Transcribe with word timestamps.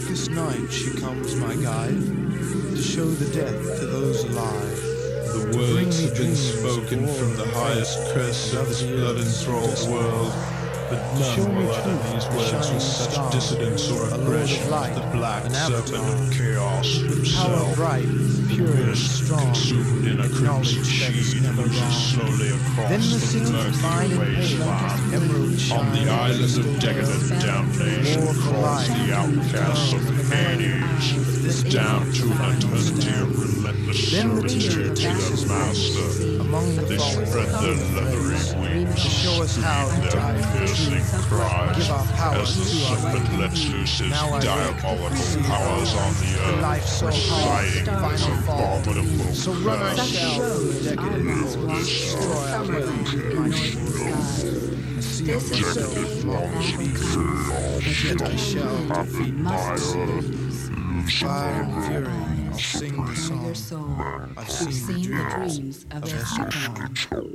darkest 0.00 0.30
night 0.30 0.70
she 0.70 0.90
comes, 1.00 1.34
my 1.36 1.56
guide, 1.56 1.88
to 1.96 2.82
show 2.82 3.06
the 3.06 3.32
death 3.32 3.80
to 3.80 3.86
those 3.86 4.24
alive. 4.24 4.76
The 5.32 5.56
words 5.56 6.02
have 6.04 6.14
been 6.14 6.36
spoken 6.36 7.06
from 7.06 7.34
the 7.36 7.48
highest 7.54 8.12
crests 8.12 8.52
of 8.52 8.68
this 8.68 8.82
blood-enthralled 8.82 9.88
world. 9.88 10.34
But 10.90 11.00
none 11.18 11.56
will 11.56 11.70
utter 11.72 11.96
these 12.12 12.26
words 12.28 12.70
with 12.70 12.82
such 12.82 13.32
dissidence 13.32 13.90
or 13.90 14.06
aggression 14.14 14.70
as 14.70 14.94
the 14.94 15.16
black 15.16 15.50
serpent 15.50 15.96
of 15.96 16.30
chaos 16.30 16.96
himself. 16.98 17.74
bright, 17.74 18.06
pure 18.48 18.66
and 18.68 18.96
strong, 18.96 19.40
consumed 19.40 20.06
in 20.06 20.20
a 20.20 20.28
crimson 20.28 20.84
sheen, 20.84 21.42
moves 21.54 21.78
slowly 22.12 22.48
across 22.48 22.88
Then 22.88 23.00
the 23.00 23.18
the 23.38 23.52
murky 23.52 24.18
wasteland. 24.18 25.72
On 25.72 25.92
the 25.92 26.10
island 26.10 26.58
of 26.58 26.80
decadent 26.80 27.40
damnation 27.40 28.22
crawls 28.42 28.88
the 28.88 29.12
outcasts 29.14 29.92
of 29.92 30.30
Hades, 30.30 31.62
down 31.64 32.12
to 32.12 32.24
an 32.24 32.56
eternity 32.56 33.10
of 33.20 33.38
relentless 33.38 34.10
servitude 34.10 34.96
to 34.96 35.02
their 35.02 35.48
master. 35.48 36.40
among 36.40 36.76
the 36.76 36.82
They 36.82 36.98
spread 36.98 37.48
their 37.48 37.74
leathery 37.94 38.55
to 38.96 39.08
show 39.10 39.42
us 39.42 39.56
how 39.56 39.88
to 39.88 40.10
die. 40.10 40.40
for 40.42 40.66
truth, 40.74 41.26
cries 41.28 41.76
give 41.76 41.90
our 41.90 42.06
power 42.16 42.36
as 42.36 42.56
the 42.56 42.64
serpent 42.64 43.38
lets 43.38 43.68
loose 43.68 43.98
his 43.98 44.10
diabolical 44.10 45.42
powers 45.44 45.94
on 45.94 46.12
the 46.14 46.32
earth, 46.40 46.62
life 46.62 46.86
so 46.86 47.06
reciting 47.06 47.84
this 47.84 48.26
abominable 48.26 49.34
So 49.34 49.52
run 49.52 49.96
decadent, 49.96 51.78
destroy 51.78 52.48
our 52.52 52.64
minority 52.64 53.86
Executive 55.28 56.24
monster, 56.24 57.26
I 58.24 58.36
shall 58.36 58.86
defeat 58.88 59.34
myself. 59.34 60.24
Fire 61.20 61.62
and 61.62 62.08
I'll 62.48 62.58
sing 62.58 63.04
the 63.04 63.54
song. 63.54 64.34
I've 64.36 64.50
seen 64.50 64.86
the 64.86 65.28
dreams 65.30 65.86
of 65.92 66.02
the. 66.02 67.25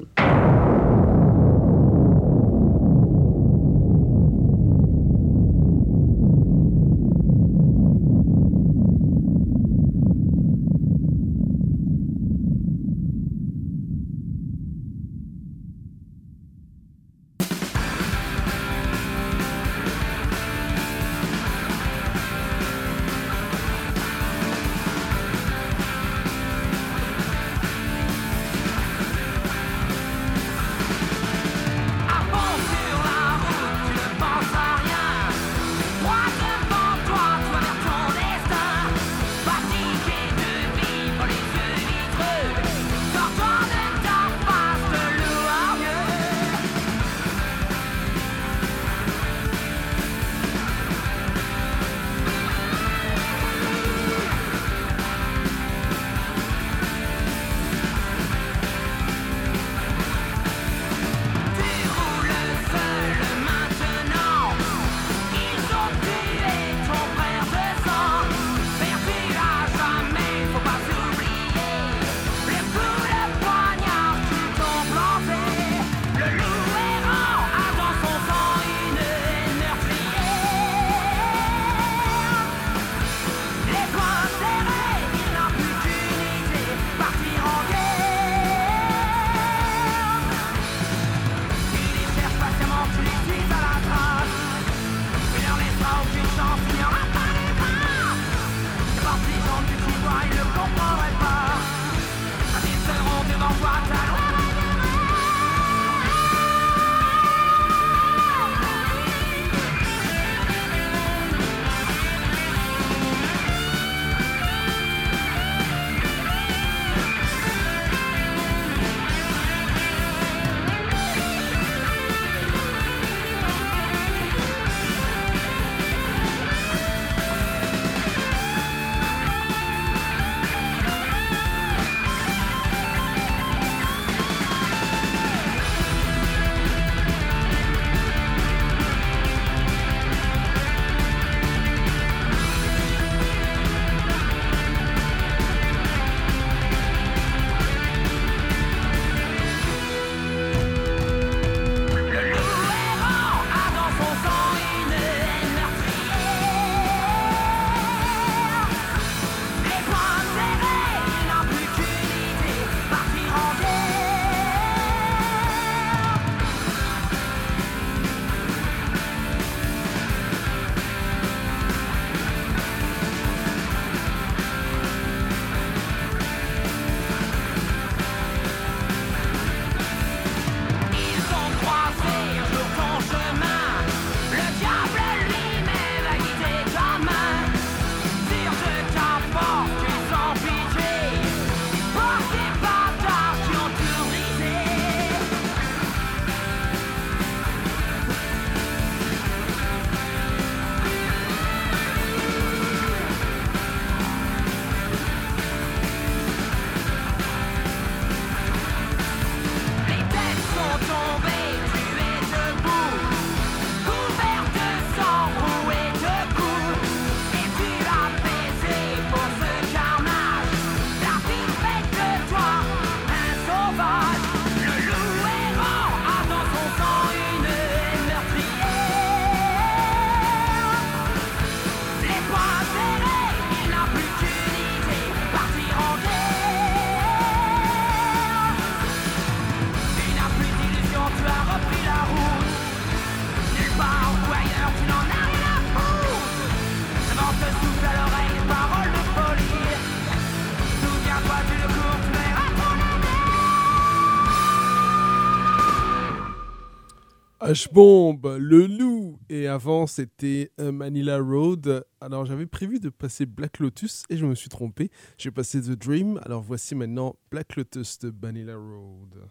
H 257.52 257.68
Bomb, 257.74 258.22
le 258.38 258.66
loup. 258.66 259.20
Et 259.28 259.48
avant, 259.48 259.86
c'était 259.86 260.54
euh, 260.62 260.72
Manila 260.72 261.20
Road. 261.20 261.84
Alors, 262.00 262.24
j'avais 262.24 262.46
prévu 262.46 262.80
de 262.80 262.88
passer 262.88 263.26
Black 263.26 263.60
Lotus 263.60 264.04
et 264.10 264.16
je 264.16 264.26
me 264.26 264.36
suis 264.36 264.48
trompé. 264.48 264.90
J'ai 265.18 265.32
passé 265.32 265.60
The 265.60 265.72
Dream. 265.72 266.18
Alors, 266.24 266.42
voici 266.42 266.76
maintenant 266.76 267.18
Black 267.30 267.58
Lotus 267.58 268.00
de 268.00 268.14
Manila 268.22 268.56
Road. 268.56 269.28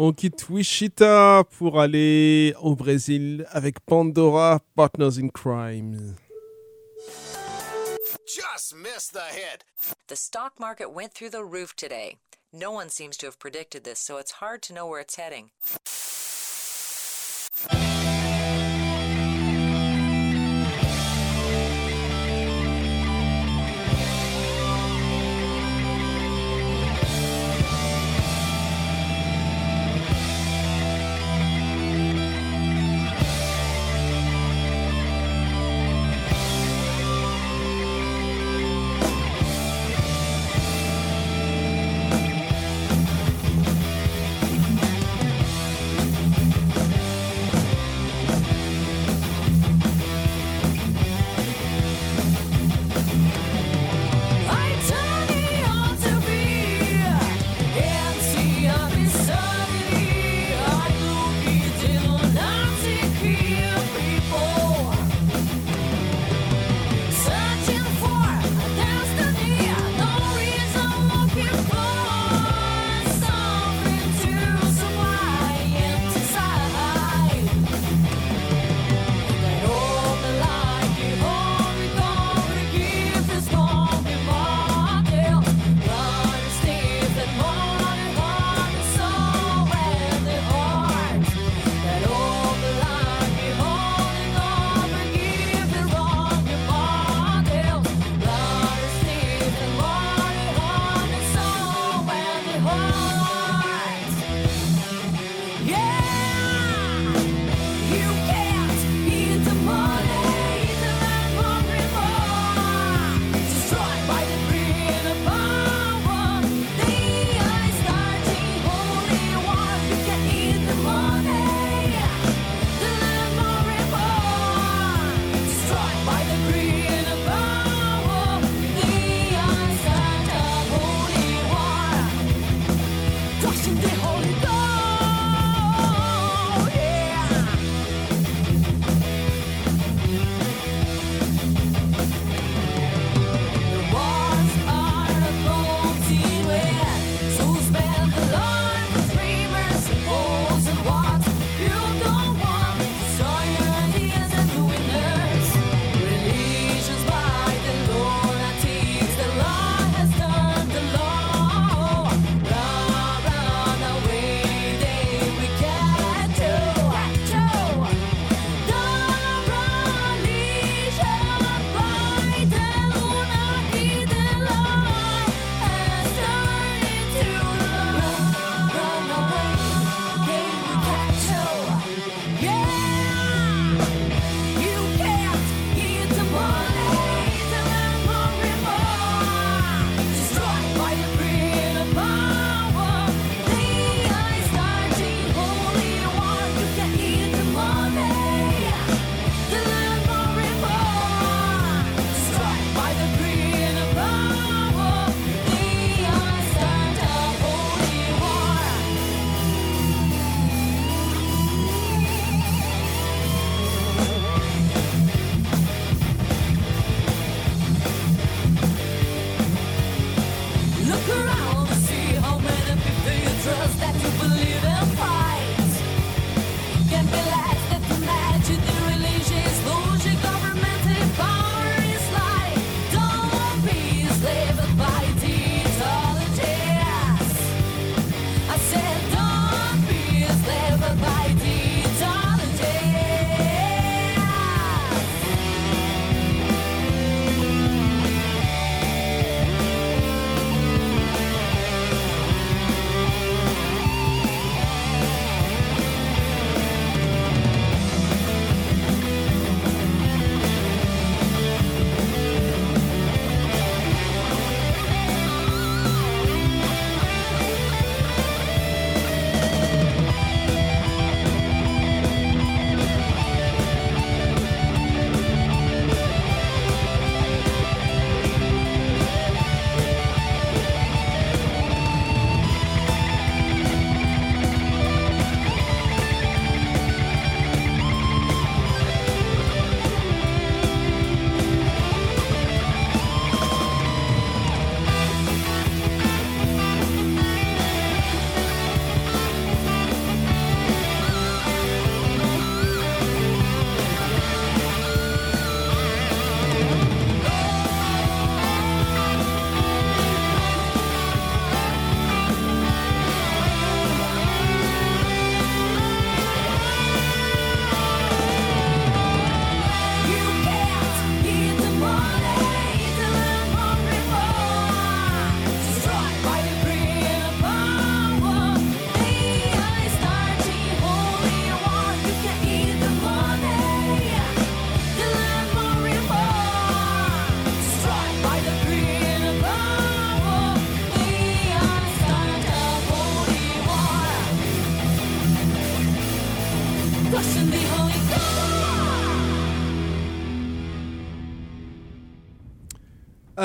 On 0.00 0.12
quitte 0.12 0.48
Wichita 0.48 1.42
pour 1.58 1.80
aller 1.80 2.54
au 2.62 2.76
Brésil 2.76 3.44
avec 3.50 3.80
Pandora, 3.84 4.60
Partners 4.76 5.18
in 5.18 5.28
Crime. 5.28 6.14
Just 8.24 8.76
missed 8.76 9.12
the 9.12 9.26
hit. 9.34 9.64
The 10.06 10.14
stock 10.14 10.60
market 10.60 10.92
went 10.92 11.14
through 11.14 11.30
the 11.30 11.42
roof 11.42 11.74
today. 11.74 12.18
No 12.52 12.70
one 12.70 12.90
seems 12.90 13.16
to 13.16 13.26
have 13.26 13.40
predicted 13.40 13.82
this, 13.82 13.98
so 13.98 14.18
it's 14.18 14.40
hard 14.40 14.62
to 14.68 14.72
know 14.72 14.86
where 14.86 15.00
it's 15.00 15.16
heading. 15.16 15.50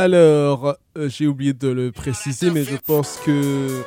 Alors, 0.04 0.76
euh, 0.98 1.08
j'ai 1.08 1.28
oublié 1.28 1.54
de 1.54 1.70
le 1.70 1.94
préciser, 1.94 2.52
mais 2.52 2.66
je 2.66 2.76
pense 2.76 3.22
que 3.26 3.84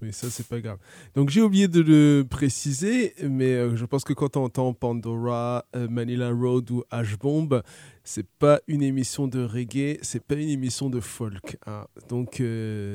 Oui, 0.00 0.12
ça 0.12 0.30
c'est 0.30 0.46
pas 0.46 0.60
grave. 0.60 0.78
Donc 1.16 1.30
j'ai 1.30 1.42
oublié 1.42 1.66
de 1.66 1.80
le 1.80 2.22
préciser, 2.22 3.14
mais 3.28 3.54
euh, 3.54 3.74
je 3.74 3.84
pense 3.86 4.04
que 4.04 4.12
quand 4.12 4.36
on 4.36 4.44
entend 4.44 4.72
Pandora, 4.72 5.64
euh, 5.74 5.88
Manila 5.88 6.30
Road 6.30 6.70
ou 6.70 6.84
H-Bomb, 6.92 7.60
c'est 8.04 8.28
pas 8.38 8.60
une 8.68 8.82
émission 8.84 9.26
de 9.26 9.42
reggae, 9.44 9.98
c'est 10.02 10.22
pas 10.22 10.36
une 10.36 10.50
émission 10.50 10.90
de 10.90 11.00
folk. 11.00 11.56
hein. 11.66 11.88
Donc 12.08 12.40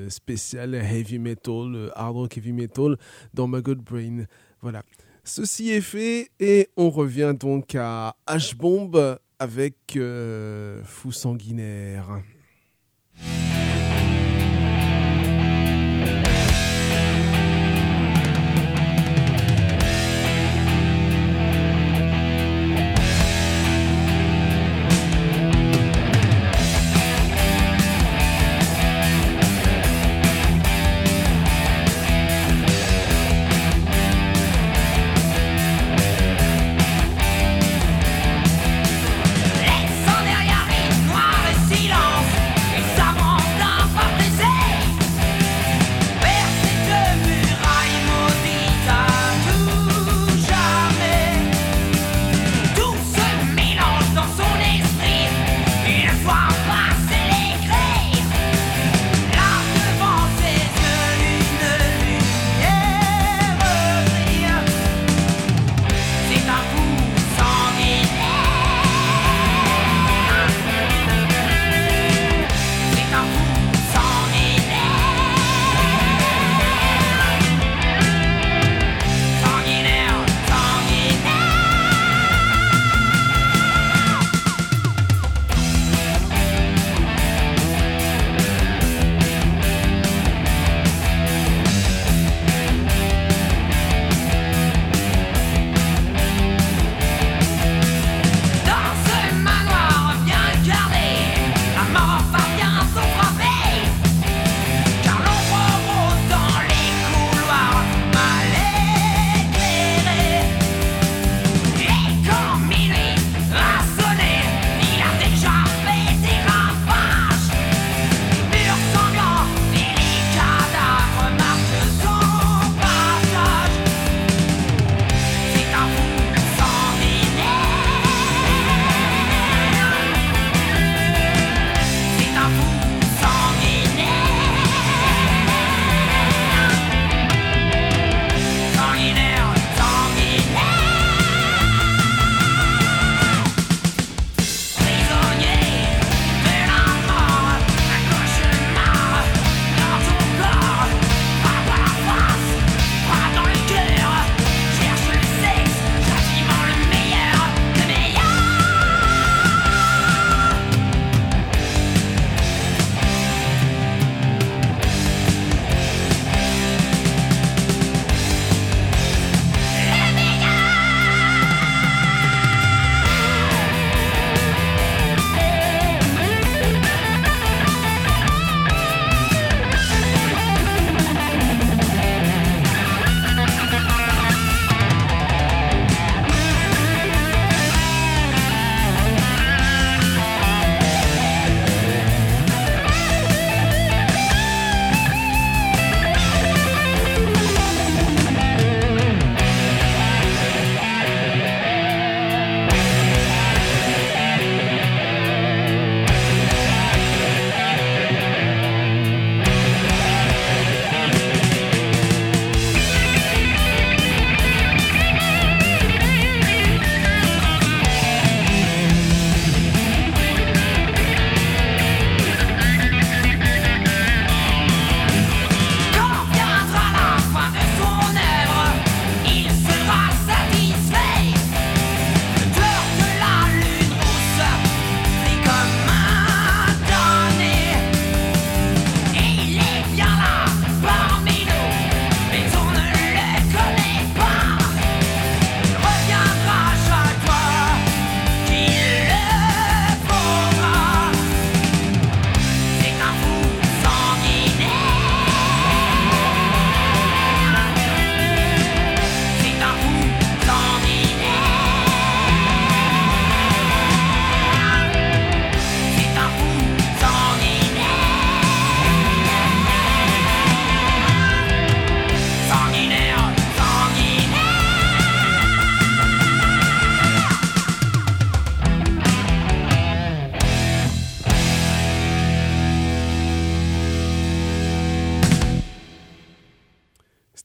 spécial 0.07 0.73
heavy 0.75 1.19
metal, 1.19 1.91
hard 1.95 2.15
rock 2.15 2.37
heavy 2.37 2.53
metal 2.53 2.97
dans 3.33 3.49
My 3.49 3.61
Good 3.61 3.79
Brain. 3.81 4.23
Voilà. 4.63 4.81
Ceci 5.25 5.71
est 5.71 5.81
fait 5.81 6.29
et 6.39 6.69
on 6.77 6.89
revient 6.89 7.33
donc 7.37 7.75
à 7.75 8.15
H-Bomb 8.27 9.17
avec 9.37 9.97
euh, 9.97 10.81
Fou 10.85 11.11
Sanguinaire. 11.11 12.21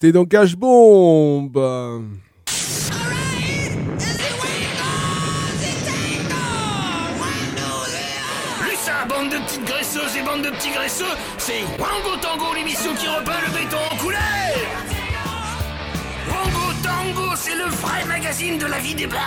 C'était 0.01 0.13
donc 0.13 0.31
H 0.31 0.55
Bomb. 0.55 1.51
Bande 9.09 9.31
de 9.31 9.39
petites 9.39 9.65
graisseuses 9.65 10.17
et 10.17 10.23
bande 10.23 10.43
de 10.43 10.51
petits 10.51 10.71
graisseux, 10.71 11.05
c'est 11.39 11.63
Wango 11.81 12.17
Tango, 12.21 12.55
l'émission 12.55 12.95
qui 12.95 13.09
repeint 13.09 13.41
le 13.45 13.53
béton 13.53 13.79
en 13.91 13.97
couleur 13.97 14.21
Tango, 16.83 17.35
c'est 17.35 17.57
le 17.57 17.65
vrai 17.65 18.05
magazine 18.07 18.59
de 18.59 18.67
la 18.67 18.79
vie 18.79 18.95
des 18.95 19.07
blagues. 19.07 19.23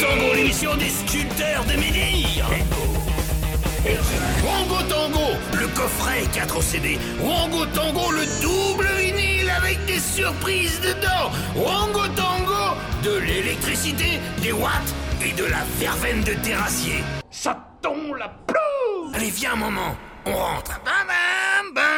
Tango, 0.00 0.34
l'émission 0.34 0.76
des 0.76 0.88
sculpteurs 0.88 1.64
de 1.66 1.78
Médire. 1.78 2.48
Rongo 3.84 4.82
Tango, 4.88 5.36
le 5.52 5.66
coffret 5.68 6.22
4 6.32 6.62
CD. 6.62 6.98
Rongo 7.20 7.66
Tango, 7.66 8.10
le 8.12 8.24
double 8.40 8.88
vinyle 8.96 9.50
avec 9.50 9.84
des 9.84 9.98
surprises 9.98 10.80
dedans. 10.80 11.30
Rongo 11.54 12.08
Tango, 12.16 12.78
de 13.02 13.18
l'électricité, 13.18 14.20
des 14.40 14.52
watts 14.52 14.94
et 15.22 15.32
de 15.32 15.44
la 15.44 15.64
verveine 15.78 16.22
de 16.22 16.32
terrassier. 16.32 17.04
Ça 17.30 17.58
tombe 17.82 18.16
la 18.18 18.28
ploue 18.46 19.12
Allez, 19.12 19.30
viens 19.30 19.52
un 19.52 19.56
moment, 19.56 19.94
on 20.24 20.32
rentre. 20.32 20.80
Bam, 20.82 21.06
bam, 21.06 21.74
bam. 21.74 21.93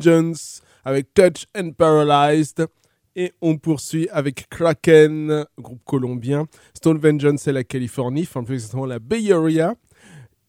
Vengeance 0.00 0.62
avec 0.84 1.12
Touch 1.14 1.46
and 1.56 1.72
Paralyzed. 1.72 2.66
Et 3.16 3.32
on 3.42 3.58
poursuit 3.58 4.08
avec 4.10 4.48
Kraken, 4.48 5.44
groupe 5.58 5.80
colombien. 5.84 6.46
Stone 6.74 6.98
Vengeance, 6.98 7.42
c'est 7.42 7.52
la 7.52 7.64
Californie, 7.64 8.22
enfin 8.22 8.44
plus 8.44 8.54
exactement 8.54 8.86
la 8.86 8.98
Bay 9.00 9.32
Area. 9.32 9.74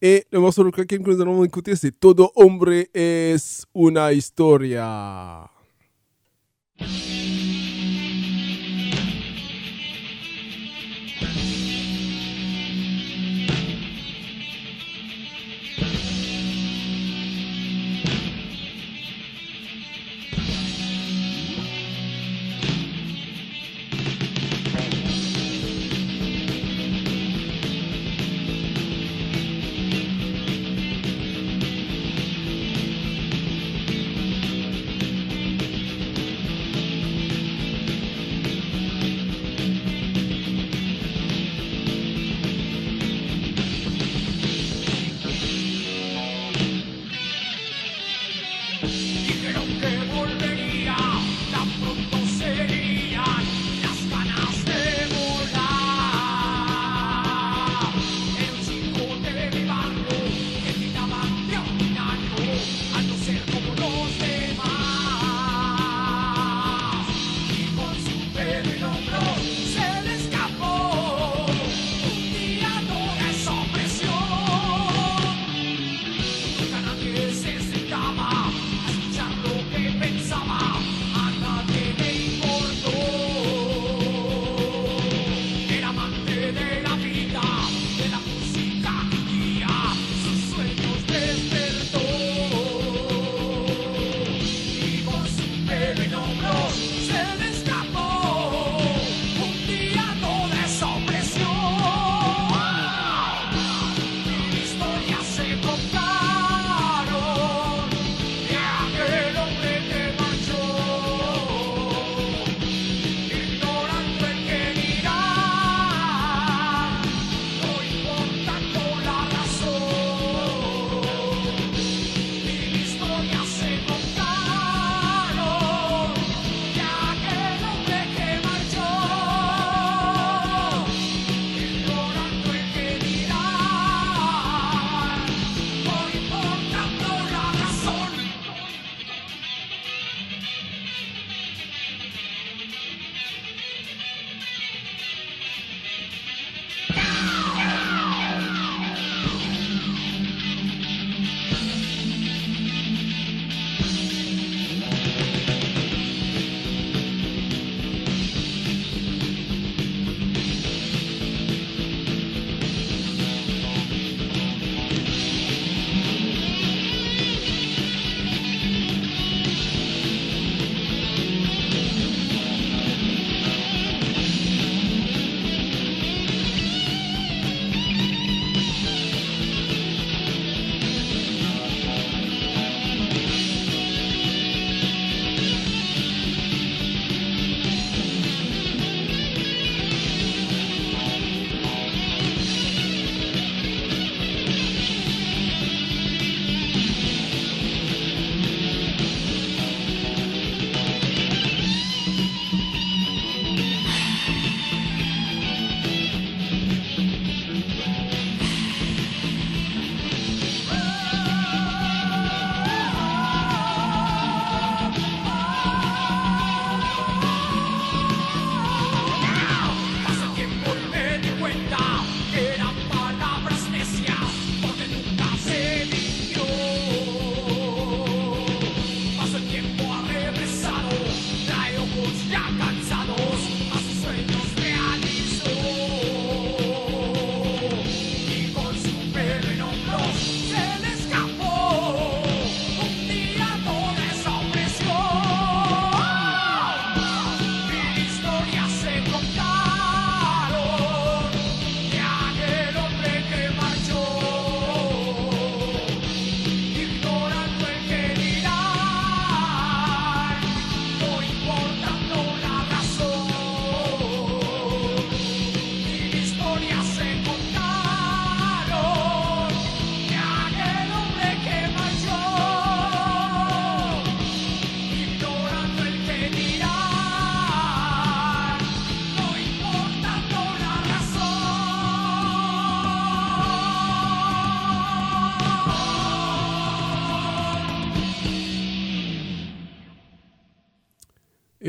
Et 0.00 0.24
le 0.32 0.38
morceau 0.38 0.64
de 0.64 0.70
Kraken 0.70 1.02
que 1.02 1.10
nous 1.10 1.20
allons 1.20 1.44
écouter, 1.44 1.76
c'est 1.76 1.98
Todo 1.98 2.30
hombre 2.36 2.86
es 2.94 3.64
una 3.74 4.12
historia. 4.12 5.48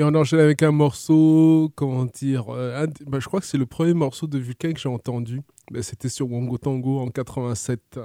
Et 0.04 0.06
on 0.06 0.16
enchaîne 0.16 0.42
avec 0.42 0.62
un 0.64 0.74
morceau, 0.74 1.72
comment 1.76 2.04
dire, 2.04 2.50
euh, 2.50 2.86
bah, 3.08 3.20
je 3.22 3.28
crois 3.28 3.40
que 3.40 3.46
c'est 3.46 3.58
le 3.58 3.66
premier 3.66 3.94
morceau 3.94 4.28
de 4.28 4.38
Vulcain 4.38 4.74
que 4.74 4.80
j'ai 4.82 4.90
entendu. 4.90 5.40
Bah, 5.72 5.82
c'était 5.82 6.10
sur 6.10 6.30
Wango 6.30 6.58
Tango 6.58 7.00
en 7.00 7.08
87. 7.08 8.02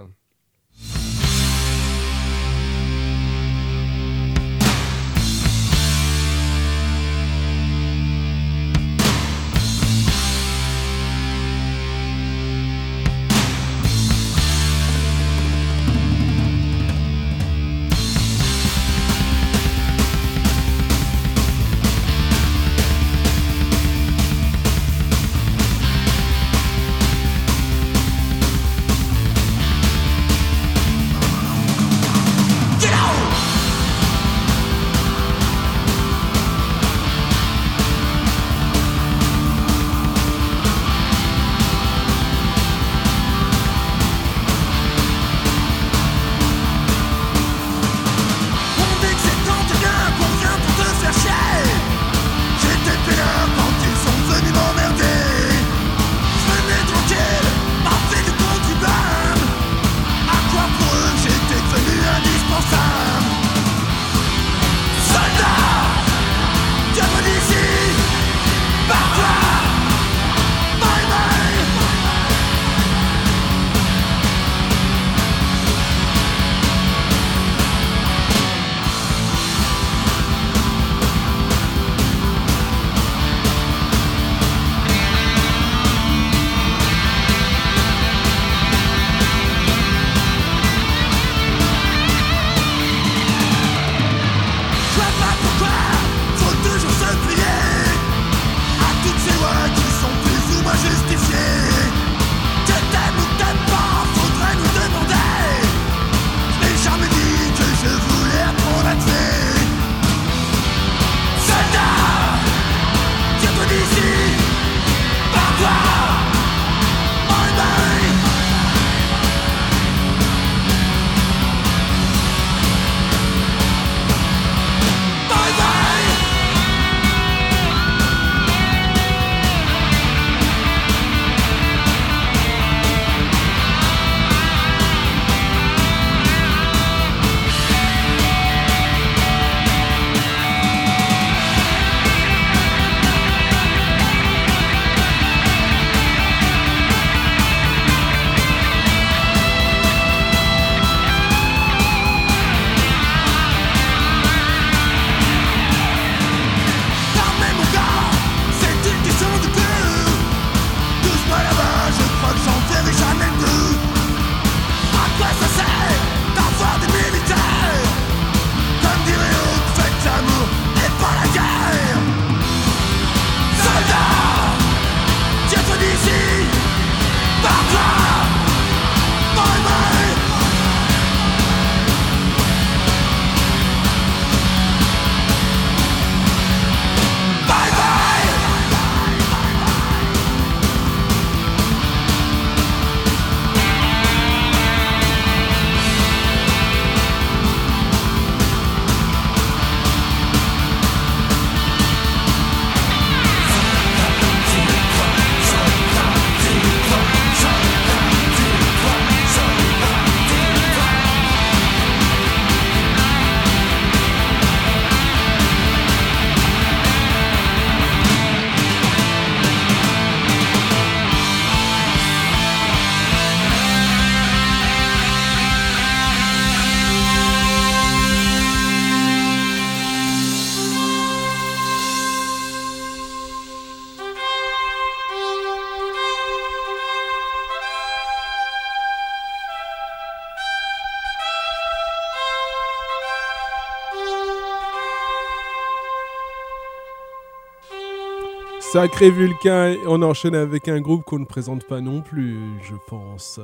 Sacré 248.72 249.10
Vulcain, 249.10 249.76
on 249.86 250.02
enchaîne 250.02 250.34
avec 250.34 250.68
un 250.68 250.80
groupe 250.80 251.02
qu'on 251.04 251.20
ne 251.20 251.24
présente 251.24 251.64
pas 251.64 251.80
non 251.80 252.02
plus, 252.02 252.36
je 252.62 252.74
pense. 252.86 253.40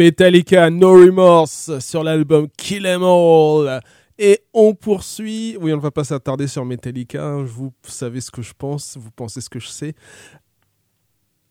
Metallica 0.00 0.70
No 0.70 0.92
Remorse 0.94 1.78
sur 1.80 2.02
l'album 2.02 2.48
Kill 2.56 2.86
'Em 2.86 3.02
All. 3.02 3.82
Et 4.18 4.40
on 4.54 4.72
poursuit. 4.74 5.58
Oui, 5.60 5.74
on 5.74 5.76
ne 5.76 5.82
va 5.82 5.90
pas 5.90 6.04
s'attarder 6.04 6.46
sur 6.46 6.64
Metallica. 6.64 7.22
hein. 7.22 7.42
Vous 7.44 7.70
savez 7.82 8.22
ce 8.22 8.30
que 8.30 8.40
je 8.40 8.54
pense. 8.56 8.96
Vous 8.96 9.10
pensez 9.10 9.42
ce 9.42 9.50
que 9.50 9.58
je 9.60 9.68
sais. 9.68 9.92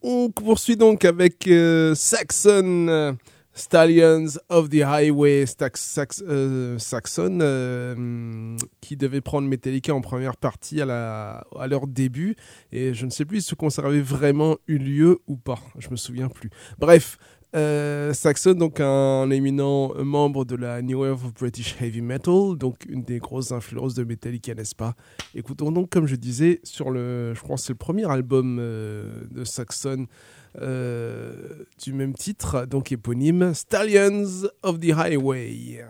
On 0.02 0.32
poursuit 0.32 0.78
donc 0.78 1.06
avec 1.06 1.47
euh, 1.47 1.93
Saxon. 1.93 2.88
euh, 2.89 3.14
Stallions 3.54 4.28
of 4.47 4.70
the 4.70 4.82
Highway 4.84 5.43
euh, 6.22 6.78
Saxon, 6.80 8.58
qui 8.80 8.95
devait 8.95 9.22
prendre 9.22 9.47
Metallica 9.50 9.93
en 9.93 10.00
première 10.02 10.38
partie 10.38 10.82
à, 10.82 11.43
à 11.56 11.68
leur 11.68 11.86
début. 11.86 12.36
Et 12.72 12.93
je 12.93 13.06
ne 13.06 13.12
sais 13.12 13.26
plus 13.26 13.41
si 13.41 13.50
ce 13.50 13.56
concert 13.56 13.86
avait 13.86 14.02
vraiment 14.02 14.58
eu 14.68 14.78
lieu 14.78 15.20
ou 15.28 15.36
pas. 15.36 15.60
Je 15.78 15.89
me 15.89 15.97
souviens 15.97 16.30
plus. 16.30 16.50
Bref, 16.78 17.18
euh, 17.56 18.14
Saxon, 18.14 18.54
donc 18.54 18.80
un 18.80 19.30
éminent 19.32 19.93
membre 20.04 20.45
de 20.45 20.56
la 20.56 20.82
New 20.82 21.02
Wave 21.02 21.26
of 21.26 21.34
British 21.34 21.76
Heavy 21.82 22.02
Metal, 22.02 22.56
donc 22.58 22.86
une 22.88 23.04
des 23.04 23.20
grosses 23.20 23.52
influences 23.52 23.95
de 23.95 24.04
Metallica, 24.04 24.54
n'est-ce 24.54 24.76
pas? 24.76 24.95
Écoutons 25.34 25.72
donc, 25.72 25.89
comme 25.89 26.06
je 26.06 26.16
disais, 26.16 26.60
sur 26.64 26.91
le, 26.91 27.34
je 27.34 27.41
pense 27.41 27.64
c'est 27.64 27.74
le 27.74 27.78
premier 27.78 28.10
album 28.10 28.58
euh, 28.60 29.24
de 29.32 29.43
Saxon 29.43 30.06
euh, 30.62 31.34
du 31.82 31.93
même 31.93 32.14
titre, 32.14 32.66
donc 32.66 32.91
éponyme, 32.91 33.54
Stallions 33.54 34.47
of 34.64 34.80
the 34.80 34.91
Highway. 34.91 35.84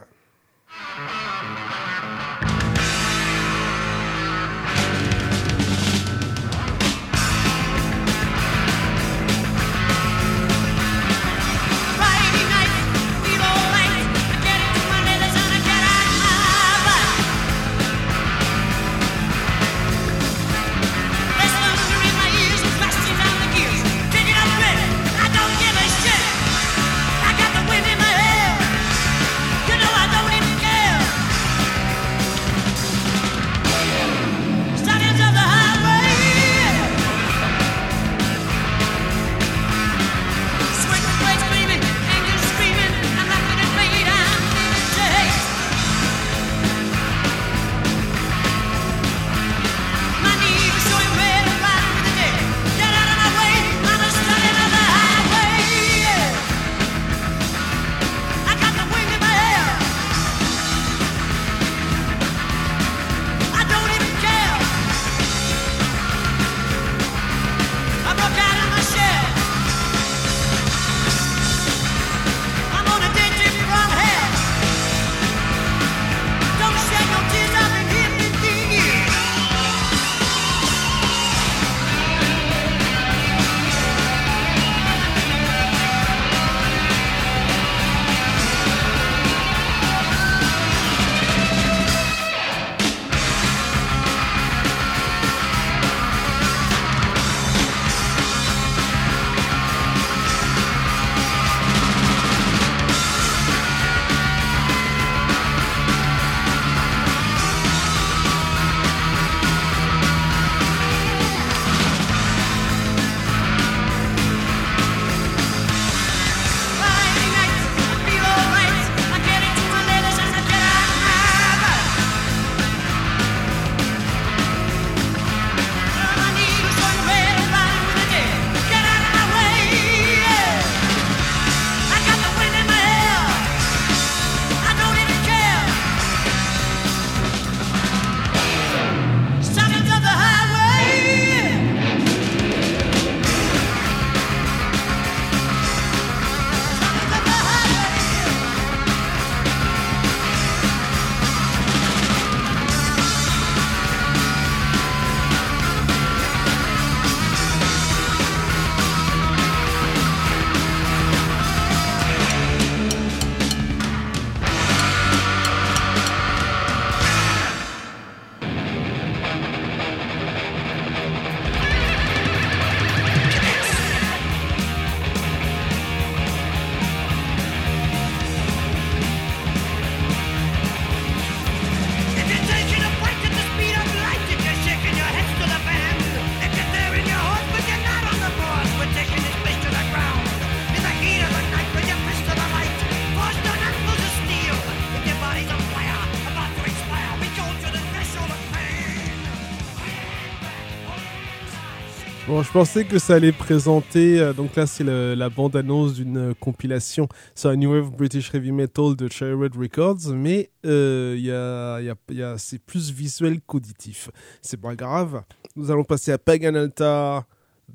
Je 202.44 202.52
pensais 202.52 202.86
que 202.86 203.00
ça 203.00 203.16
allait 203.16 203.32
présenter. 203.32 204.20
euh, 204.20 204.34
donc 204.34 204.56
là, 204.56 204.66
c'est 204.66 204.84
la 204.84 205.30
bande-annonce 205.30 205.94
d'une 205.96 206.18
euh, 206.18 206.34
compilation 206.40 207.08
sur 207.36 207.50
la 207.50 207.56
New 207.56 207.72
Wave 207.72 207.92
British 207.92 208.34
Heavy 208.34 208.52
Metal 208.52 208.96
de 208.96 209.10
Cherry 209.10 209.34
Records, 209.34 210.10
mais 210.14 210.50
euh, 210.66 211.16
y 211.20 211.32
a- 211.32 212.38
c'est 212.38 212.60
plus 212.60 212.92
visuel 212.92 213.42
qu'auditif. 213.42 214.10
C'est 214.42 214.60
pas 214.60 214.76
grave. 214.76 215.24
Nous 215.56 215.70
allons 215.72 215.84
passer 215.84 216.12
à 216.12 216.18
Pagan 216.18 216.56
Altar, 216.56 217.26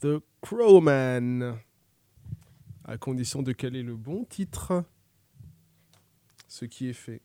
The 0.01 0.19
Crowman. 0.41 1.55
À 2.87 2.97
condition 2.99 3.43
de 3.43 3.53
caler 3.53 3.83
le 3.83 3.97
bon 3.97 4.25
titre. 4.25 4.85
Ce 6.49 6.65
qui 6.65 6.89
est 6.89 6.93
fait. 6.93 7.21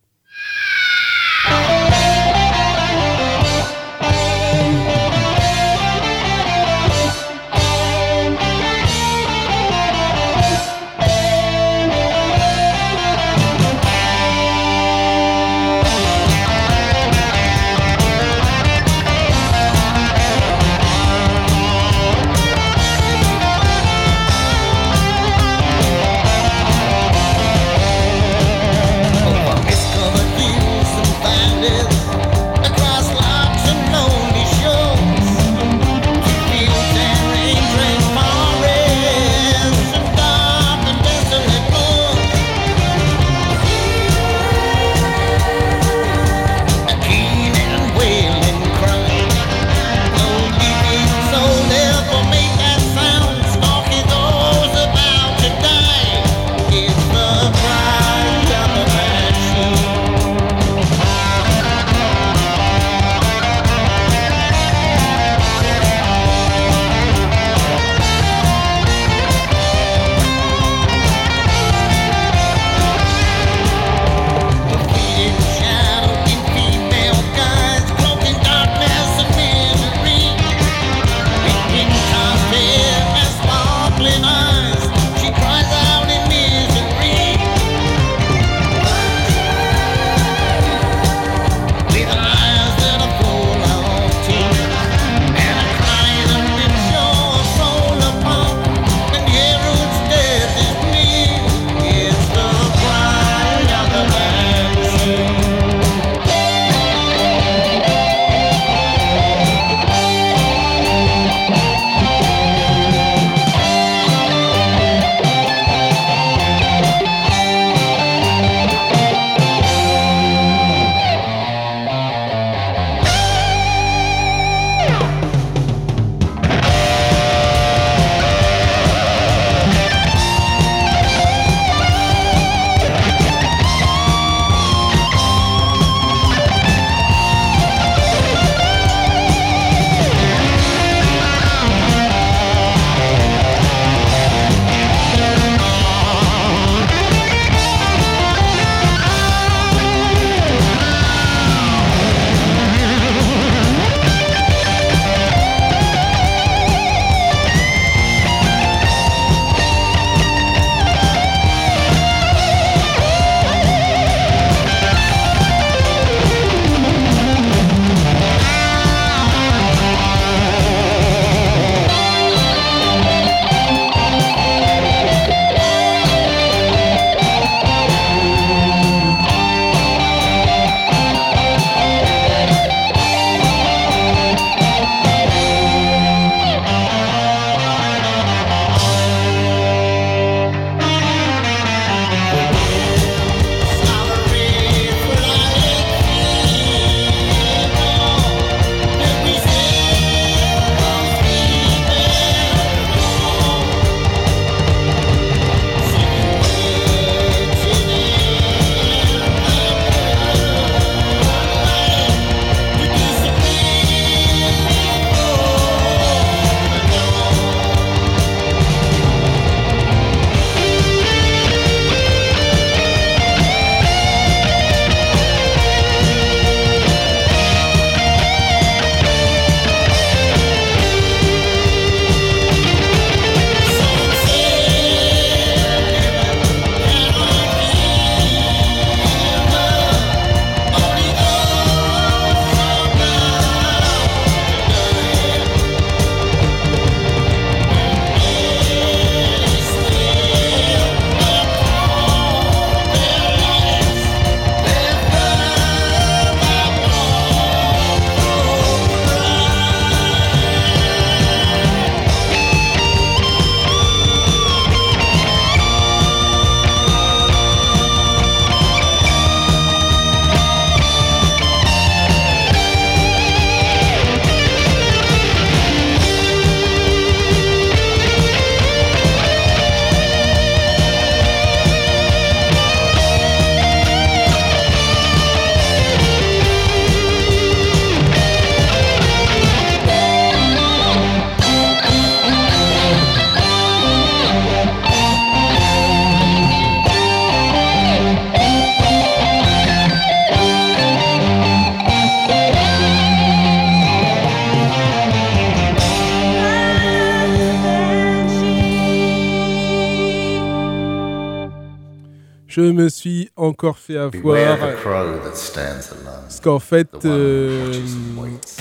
Me 312.79 312.89
suis 312.89 313.29
encore 313.35 313.77
fait 313.77 313.97
avoir. 313.97 314.57
Parce 314.57 316.39
qu'en 316.39 316.59
fait, 316.59 316.89
euh, 317.05 317.73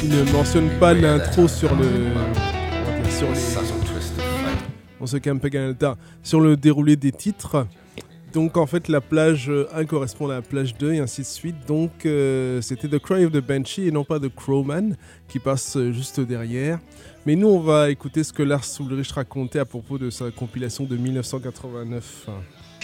il 0.03 0.09
ne 0.09 0.33
mentionne 0.33 0.71
pas 0.79 0.95
l'intro 0.95 1.47
sur 1.49 1.75
le. 1.75 1.87
sur 3.11 3.31
les. 3.31 3.41
On 5.01 5.07
se 5.07 5.16
pas 5.16 5.51
Canada. 5.51 5.97
Sur 6.23 6.41
le 6.41 6.57
déroulé 6.57 6.97
des 6.97 7.12
titres. 7.12 7.66
Donc 8.33 8.57
en 8.57 8.66
fait, 8.66 8.89
la 8.89 9.01
plage 9.01 9.51
1 9.73 9.85
correspond 9.87 10.29
à 10.29 10.35
la 10.35 10.43
plage 10.43 10.77
2 10.77 10.95
et 10.95 10.99
ainsi 10.99 11.23
de 11.23 11.27
suite. 11.27 11.57
Donc 11.66 12.05
euh, 12.05 12.61
c'était 12.61 12.89
The 12.89 12.99
Cry 12.99 13.25
of 13.25 13.33
the 13.33 13.41
Banshee 13.41 13.87
et 13.87 13.91
non 13.91 14.05
pas 14.05 14.21
The 14.21 14.35
Crowman 14.35 14.97
qui 15.29 15.39
passe 15.39 15.77
euh, 15.77 15.93
juste 15.93 16.21
derrière. 16.21 16.79
Mais 17.25 17.37
nous, 17.37 17.49
on 17.49 17.61
va 17.61 17.91
écouter 17.91 18.25
ce 18.25 18.33
que 18.33 18.43
Lars 18.43 18.64
Ulrich 18.81 19.12
racontait 19.12 19.61
à 19.61 19.64
propos 19.64 19.99
de 19.99 20.11
sa 20.11 20.31
compilation 20.31 20.85
de 20.85 20.97
1989. 20.97 22.29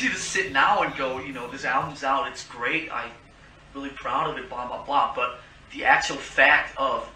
You 0.03 0.11
to 0.11 0.17
sit 0.17 0.53
now 0.53 0.83
and 0.83 0.97
go, 0.97 1.21
you 1.21 1.33
know, 1.33 1.49
this 1.51 1.65
album's 1.65 2.03
out, 2.03 2.29
it's 2.29 2.47
great, 2.47 2.91
I'm 2.93 3.11
really 3.75 3.91
proud 3.91 4.31
of 4.31 4.39
it, 4.39 4.49
blah, 4.49 4.67
blah, 4.67 4.85
blah. 4.85 5.13
But 5.15 5.39
the 5.73 5.85
actual 5.85 6.17
fact 6.17 6.77
of, 6.77 7.09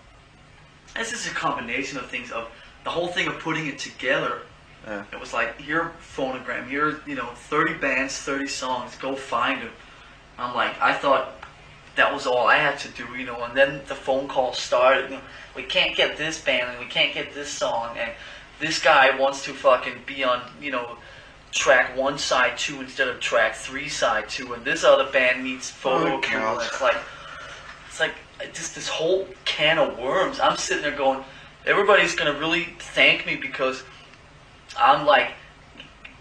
this 0.97 1.13
is 1.13 1.27
a 1.27 1.35
combination 1.35 1.99
of 1.99 2.07
things, 2.07 2.31
of 2.31 2.49
the 2.85 2.91
whole 2.91 3.09
thing 3.09 3.29
of 3.29 3.39
putting 3.41 3.67
it 3.67 3.79
together. 3.79 4.43
Yeah. 4.87 5.05
It 5.13 5.21
was 5.21 5.33
like, 5.33 5.61
here, 5.61 5.93
phonogram, 6.01 6.69
here, 6.69 7.01
you 7.07 7.15
know, 7.15 7.27
30 7.35 7.75
bands, 7.75 8.17
30 8.19 8.47
songs, 8.47 8.97
go 8.97 9.15
find 9.15 9.61
them. 9.61 9.73
I'm 10.39 10.55
like, 10.55 10.81
I 10.81 10.95
thought 10.95 11.35
that 11.97 12.13
was 12.15 12.27
all 12.27 12.47
I 12.47 12.57
had 12.57 12.79
to 12.81 12.89
do, 12.91 13.05
you 13.17 13.27
know, 13.27 13.43
and 13.43 13.57
then 13.57 13.83
the 13.89 13.95
phone 13.95 14.29
call 14.29 14.53
started, 14.53 15.11
you 15.11 15.17
know, 15.17 15.23
we 15.57 15.65
can't 15.65 15.97
get 15.97 16.17
this 16.17 16.41
band, 16.41 16.71
and 16.71 16.79
we 16.79 16.87
can't 16.87 17.13
get 17.13 17.35
this 17.35 17.49
song, 17.49 17.97
and 17.99 18.13
this 18.61 18.81
guy 18.81 19.19
wants 19.19 19.45
to 19.45 19.53
fucking 19.53 19.95
be 20.07 20.23
on, 20.23 20.43
you 20.63 20.71
know, 20.71 20.97
track 21.53 21.97
one 21.97 22.19
side 22.19 22.59
two 22.59 22.81
instead 22.81 23.09
of 23.09 23.21
track 23.21 23.55
three 23.55 23.89
side 23.89 24.29
two, 24.29 24.55
and 24.55 24.65
this 24.65 24.85
other 24.85 25.11
band 25.11 25.45
needs 25.45 25.71
oh, 25.71 25.81
photo 25.81 26.17
Oh. 26.17 26.21
God. 26.21 26.67
It's 26.67 26.81
like, 26.81 26.97
it's 27.89 28.01
like 28.01 28.15
just 28.53 28.75
this 28.75 28.89
whole 28.89 29.27
can 29.45 29.79
of 29.79 29.99
worms. 29.99 30.41
I'm 30.41 30.57
sitting 30.57 30.83
there 30.83 30.97
going, 30.97 31.25
everybody's 31.67 32.15
gonna 32.15 32.39
really 32.39 32.69
thank 32.79 33.27
me 33.27 33.37
because 33.37 33.83
I'm 34.79 35.07
like 35.07 35.33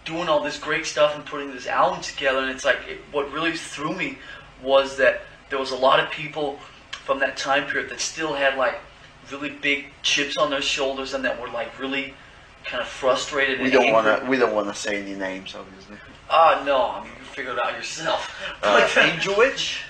doing 0.05 0.29
all 0.29 0.41
this 0.41 0.57
great 0.57 0.85
stuff 0.85 1.15
and 1.15 1.25
putting 1.25 1.51
this 1.51 1.67
album 1.67 2.01
together, 2.01 2.39
and 2.39 2.49
it's 2.49 2.65
like 2.65 2.79
it, 2.87 2.99
what 3.11 3.31
really 3.31 3.55
threw 3.55 3.93
me 3.93 4.17
was 4.61 4.97
that 4.97 5.21
there 5.49 5.59
was 5.59 5.71
a 5.71 5.75
lot 5.75 5.99
of 5.99 6.09
people 6.09 6.59
from 6.91 7.19
that 7.19 7.37
time 7.37 7.65
period 7.65 7.89
that 7.89 7.99
still 7.99 8.33
had 8.33 8.57
like 8.57 8.79
really 9.31 9.49
big 9.49 9.85
chips 10.03 10.37
on 10.37 10.49
their 10.49 10.61
shoulders 10.61 11.13
and 11.13 11.23
that 11.23 11.39
were 11.39 11.49
like 11.49 11.77
really 11.79 12.13
kind 12.67 12.81
of 12.81 12.87
frustrated. 12.87 13.59
We 13.61 13.69
don't 13.71 13.91
want 13.91 14.05
to. 14.05 14.29
We 14.29 14.37
don't 14.37 14.53
want 14.53 14.67
to 14.67 14.75
say 14.75 15.01
any 15.01 15.15
names, 15.15 15.55
obviously. 15.55 15.97
Ah, 16.29 16.61
no, 16.65 16.89
I 16.91 17.03
mean, 17.03 17.11
you 17.17 17.23
figure 17.25 17.53
it 17.53 17.59
out 17.65 17.73
yourself. 17.73 18.31
Uh, 18.61 18.87
But- 18.95 19.03
Angel 19.05 19.35
Witch. 19.37 19.81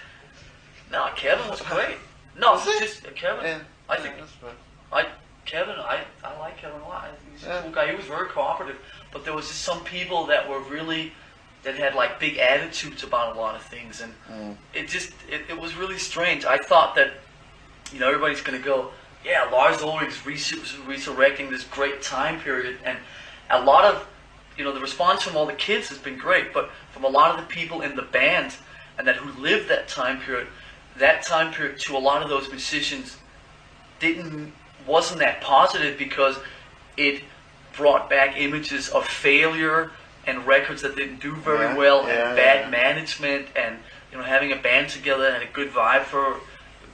no, 0.92 1.10
Kevin 1.16 1.50
was 1.50 1.62
great. 1.62 1.98
No, 2.40 2.54
Was 2.54 2.66
just 2.80 3.06
uh, 3.06 3.10
Kevin. 3.16 3.44
Yeah. 3.46 3.60
I 3.90 3.98
think 3.98 4.16
that's 4.18 4.32
fine. 4.34 4.52
I 4.92 5.08
Kevin, 5.46 5.76
I, 5.80 6.02
I 6.24 6.38
like 6.40 6.58
Kevin 6.58 6.80
a 6.82 6.88
lot. 6.88 7.08
He's 7.34 7.44
a 7.46 7.48
Yeah. 7.48 7.62
cool 7.62 7.72
guy. 7.72 7.90
He 7.90 7.96
was 7.96 8.06
very 8.06 8.28
cooperative, 8.30 8.78
but 9.12 9.24
there 9.26 9.34
was 9.34 9.48
just 9.48 9.62
some 9.62 9.84
people 9.84 10.26
that 10.28 10.48
were 10.48 10.60
really 10.60 11.14
that 11.64 11.76
had 11.76 11.96
like 11.96 12.20
big 12.20 12.38
attitudes 12.38 13.04
about 13.04 13.36
a 13.36 13.40
lot 13.40 13.56
of 13.56 13.64
things, 13.64 14.02
and 14.02 14.14
Mm. 14.32 14.56
it 14.74 14.88
just 14.88 15.12
it, 15.30 15.42
it 15.50 15.60
was 15.60 15.74
really 15.76 15.98
strange. 15.98 16.46
I 16.46 16.58
thought 16.58 16.94
that 16.96 17.14
you 17.92 18.00
know 18.00 18.08
everybody's 18.08 18.42
gonna 18.42 18.60
go, 18.60 18.92
yeah, 19.28 19.44
Lars 19.52 19.82
Ulrich's 19.82 20.26
res- 20.26 20.78
resurrecting 20.88 21.50
this 21.52 21.64
great 21.66 22.02
time 22.02 22.40
period, 22.40 22.78
and 22.84 22.98
a 23.50 23.62
lot 23.62 23.84
of 23.86 24.08
you 24.58 24.64
know 24.64 24.74
the 24.74 24.80
response 24.80 25.22
from 25.24 25.36
all 25.36 25.46
the 25.46 25.54
kids 25.54 25.90
has 25.90 25.98
been 25.98 26.18
great, 26.18 26.54
but 26.54 26.70
from 26.92 27.04
a 27.04 27.08
lot 27.08 27.38
of 27.38 27.46
the 27.46 27.54
people 27.54 27.82
in 27.82 27.96
the 27.96 28.02
band 28.04 28.56
and 28.98 29.08
that 29.08 29.18
who 29.18 29.40
lived 29.42 29.70
that 29.70 29.88
time 29.88 30.20
period, 30.22 30.48
that 30.98 31.24
time 31.24 31.54
period 31.54 31.80
to 31.80 31.96
a 31.96 32.00
lot 32.00 32.24
of 32.24 32.30
those 32.30 32.50
musicians 32.50 33.18
didn't 34.00 34.54
wasn't 34.86 35.20
that 35.20 35.42
positive 35.42 35.98
because 35.98 36.38
it 36.96 37.22
brought 37.76 38.10
back 38.10 38.38
images 38.38 38.90
of 38.90 39.06
failure 39.06 39.92
and 40.26 40.46
records 40.48 40.82
that 40.82 40.96
didn't 40.96 41.20
do 41.22 41.36
very 41.36 41.60
Yeah, 41.60 41.76
well 41.78 42.08
yeah, 42.08 42.28
and 42.28 42.36
bad 42.36 42.60
yeah. 42.66 42.70
management 42.70 43.48
and 43.56 43.78
you 44.12 44.18
know 44.18 44.24
having 44.24 44.52
a 44.52 44.56
band 44.56 44.90
together 44.90 45.28
and 45.28 45.44
a 45.44 45.48
good 45.48 45.70
vibe 45.72 46.04
for 46.04 46.40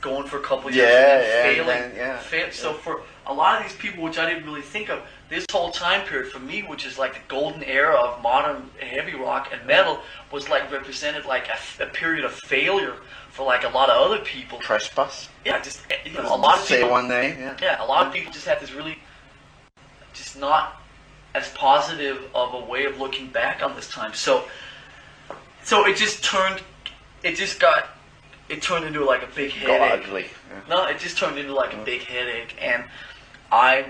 going 0.03 0.27
for 0.27 0.37
a 0.37 0.41
couple 0.41 0.69
years 0.69 0.87
Yeah, 0.87 1.15
and 1.17 1.23
yeah, 1.27 1.43
failing. 1.43 1.69
and 1.83 1.91
then- 1.93 1.97
yeah, 1.97 2.17
Fail- 2.19 2.51
So 2.51 2.73
for 2.73 3.01
a 3.25 3.33
lot 3.33 3.57
of 3.59 3.63
these 3.67 3.75
people, 3.77 4.03
which 4.03 4.19
I 4.19 4.29
didn't 4.29 4.45
really 4.45 4.61
think 4.61 4.89
of, 4.89 5.01
this 5.29 5.45
whole 5.51 5.71
time 5.71 6.05
period 6.05 6.31
for 6.31 6.39
me, 6.39 6.61
which 6.61 6.85
is 6.85 6.99
like 6.99 7.13
the 7.13 7.19
golden 7.27 7.63
era 7.63 7.95
of 7.95 8.21
modern 8.21 8.69
heavy 8.79 9.15
rock 9.15 9.49
and 9.51 9.65
metal, 9.65 10.01
was 10.31 10.49
like 10.49 10.69
represented 10.71 11.25
like 11.25 11.47
a, 11.47 11.83
a 11.83 11.87
period 11.87 12.25
of 12.25 12.33
failure 12.33 12.95
for 13.31 13.45
like 13.45 13.63
a 13.63 13.69
lot 13.69 13.89
of 13.89 13.99
other 13.99 14.19
people. 14.23 14.59
Trespass. 14.59 15.29
Yeah, 15.45 15.59
just 15.61 15.81
eh, 15.89 15.95
you 16.05 16.11
know, 16.11 16.21
a 16.21 16.35
lot 16.35 16.59
of 16.59 16.65
Say 16.65 16.75
people. 16.77 16.91
one 16.91 17.07
name. 17.07 17.39
Yeah. 17.39 17.57
Yeah, 17.61 17.83
a 17.83 17.87
lot 17.87 18.05
of 18.05 18.13
people 18.13 18.31
just 18.31 18.45
have 18.45 18.59
this 18.59 18.73
really, 18.73 18.99
just 20.13 20.37
not 20.37 20.81
as 21.33 21.49
positive 21.53 22.29
of 22.35 22.53
a 22.53 22.59
way 22.59 22.83
of 22.85 22.99
looking 22.99 23.27
back 23.27 23.63
on 23.63 23.75
this 23.75 23.89
time. 23.89 24.13
So, 24.13 24.43
so 25.63 25.87
it 25.87 25.95
just 25.95 26.23
turned, 26.23 26.61
it 27.23 27.35
just 27.35 27.59
got, 27.59 27.87
it 28.49 28.61
turned 28.61 28.85
into 28.85 29.03
like 29.03 29.23
a 29.23 29.35
big 29.35 29.51
Got 29.51 29.79
headache. 29.81 30.07
ugly. 30.07 30.25
Yeah. 30.49 30.75
No, 30.75 30.85
it 30.87 30.99
just 30.99 31.17
turned 31.17 31.37
into 31.37 31.53
like 31.53 31.73
a 31.73 31.77
mm. 31.77 31.85
big 31.85 32.01
headache, 32.01 32.55
and 32.61 32.83
I, 33.51 33.85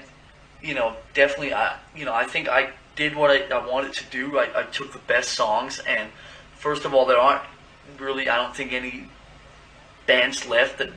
you 0.61 0.73
know, 0.73 0.95
definitely, 1.13 1.53
I, 1.53 1.77
you 1.95 2.05
know, 2.05 2.13
I 2.13 2.25
think 2.25 2.47
I 2.47 2.71
did 2.95 3.15
what 3.15 3.31
I, 3.31 3.43
I 3.53 3.65
wanted 3.65 3.93
to 3.93 4.05
do. 4.11 4.37
I, 4.37 4.61
I 4.61 4.63
took 4.63 4.93
the 4.93 4.99
best 4.99 5.31
songs, 5.31 5.79
and 5.87 6.09
first 6.57 6.85
of 6.85 6.93
all, 6.93 7.05
there 7.05 7.17
aren't 7.17 7.43
really, 7.99 8.29
I 8.29 8.35
don't 8.37 8.55
think 8.55 8.73
any 8.73 9.07
bands 10.05 10.47
left 10.47 10.77
that. 10.79 10.89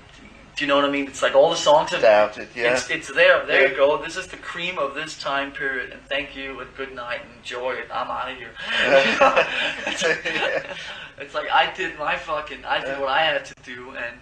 Do 0.56 0.64
you 0.64 0.68
know 0.68 0.76
what 0.76 0.86
I 0.86 0.90
mean? 0.90 1.06
It's 1.06 1.20
like 1.20 1.34
all 1.34 1.50
the 1.50 1.56
songs 1.56 1.90
have. 1.90 2.00
Doubt 2.00 2.38
it. 2.38 2.48
Yeah. 2.56 2.72
It's, 2.72 2.88
it's 2.90 3.12
there. 3.12 3.44
There 3.44 3.62
Yeah. 3.64 3.68
you 3.70 3.76
go. 3.76 4.02
This 4.02 4.16
is 4.16 4.26
the 4.26 4.38
cream 4.38 4.78
of 4.78 4.94
this 4.94 5.18
time 5.18 5.52
period, 5.52 5.92
and 5.92 6.00
thank 6.08 6.34
you, 6.34 6.58
and 6.60 6.74
good 6.76 6.94
night, 6.94 7.20
and 7.22 7.30
enjoy 7.38 7.72
it. 7.74 7.88
I'm 7.92 8.10
out 8.10 8.30
of 8.30 8.38
here. 8.38 8.50
Yeah. 8.82 10.74
it's 11.18 11.34
like 11.34 11.50
I 11.52 11.72
did 11.74 11.98
my 11.98 12.16
fucking, 12.16 12.64
I 12.64 12.82
did 12.84 12.98
what 12.98 13.08
I 13.08 13.22
had 13.22 13.44
to 13.44 13.54
do, 13.64 13.90
and 13.90 14.18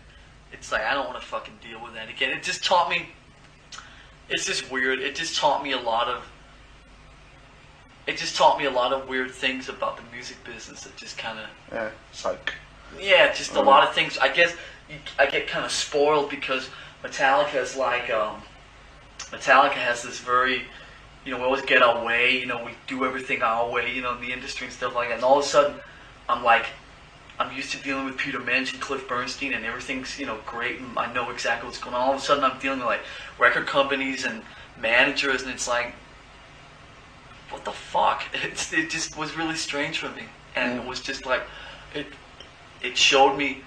it's 0.52 0.72
like 0.72 0.82
I 0.82 0.92
don't 0.94 1.06
want 1.06 1.20
to 1.20 1.26
fucking 1.26 1.54
deal 1.62 1.82
with 1.82 1.94
that 1.94 2.08
again. 2.10 2.30
It 2.36 2.42
just 2.42 2.64
taught 2.64 2.90
me. 2.90 3.10
It's 4.28 4.44
just 4.44 4.70
weird. 4.72 4.98
It 5.00 5.14
just 5.14 5.36
taught 5.36 5.62
me 5.62 5.72
a 5.72 5.80
lot 5.80 6.08
of. 6.08 6.24
It 8.08 8.16
just 8.18 8.36
taught 8.36 8.58
me 8.58 8.64
a 8.64 8.70
lot 8.70 8.92
of 8.92 9.08
weird 9.08 9.30
things 9.30 9.68
about 9.68 9.96
the 9.96 10.02
music 10.12 10.42
business. 10.44 10.82
That 10.82 10.96
just 10.96 11.16
kind 11.16 11.38
of 11.38 11.46
yeah. 11.72 11.90
Soak. 12.12 12.54
yeah, 13.00 13.32
just 13.32 13.52
a 13.52 13.54
Mhm. 13.60 13.66
lot 13.66 13.86
of 13.88 13.94
things. 13.94 14.18
I 14.18 14.28
guess 14.28 14.54
I 15.18 15.26
get 15.26 15.46
kind 15.46 15.64
of 15.64 15.72
spoiled 15.72 16.30
because 16.30 16.68
Metallica 17.02 17.56
is 17.56 17.76
like 17.76 18.10
um, 18.10 18.42
Metallica 19.18 19.72
has 19.72 20.02
this 20.02 20.20
very, 20.20 20.64
you 21.24 21.32
know, 21.32 21.38
we 21.38 21.44
always 21.44 21.62
get 21.62 21.82
our 21.82 22.04
way. 22.04 22.38
You 22.38 22.46
know, 22.46 22.62
we 22.64 22.72
do 22.86 23.04
everything 23.04 23.42
our 23.42 23.70
way. 23.70 23.92
You 23.94 24.02
know, 24.02 24.14
in 24.14 24.20
the 24.20 24.32
industry 24.32 24.66
and 24.66 24.74
stuff 24.74 24.94
like 24.94 25.08
that. 25.08 25.16
And 25.16 25.24
all 25.24 25.38
of 25.38 25.44
a 25.44 25.48
sudden, 25.48 25.80
I'm 26.28 26.44
like, 26.44 26.66
I'm 27.38 27.54
used 27.54 27.72
to 27.72 27.82
dealing 27.82 28.04
with 28.04 28.16
Peter 28.16 28.38
Mensch 28.38 28.72
and 28.72 28.80
Cliff 28.80 29.08
Bernstein, 29.08 29.54
and 29.54 29.64
everything's 29.64 30.18
you 30.18 30.26
know 30.26 30.38
great, 30.46 30.80
and 30.80 30.98
I 30.98 31.12
know 31.12 31.30
exactly 31.30 31.66
what's 31.66 31.78
going 31.78 31.94
on. 31.94 32.00
All 32.00 32.14
of 32.14 32.18
a 32.18 32.22
sudden, 32.22 32.44
I'm 32.44 32.58
dealing 32.60 32.78
with 32.78 32.88
like 32.88 33.02
record 33.38 33.66
companies 33.66 34.24
and 34.24 34.42
managers, 34.80 35.42
and 35.42 35.50
it's 35.50 35.66
like, 35.66 35.94
what 37.50 37.64
the 37.64 37.72
fuck? 37.72 38.22
It's, 38.34 38.72
it 38.72 38.90
just 38.90 39.16
was 39.16 39.36
really 39.36 39.56
strange 39.56 39.98
for 39.98 40.10
me, 40.10 40.24
and 40.54 40.78
it 40.78 40.86
was 40.86 41.00
just 41.00 41.26
like, 41.26 41.42
it 41.94 42.06
it 42.82 42.96
showed 42.96 43.36
me 43.36 43.62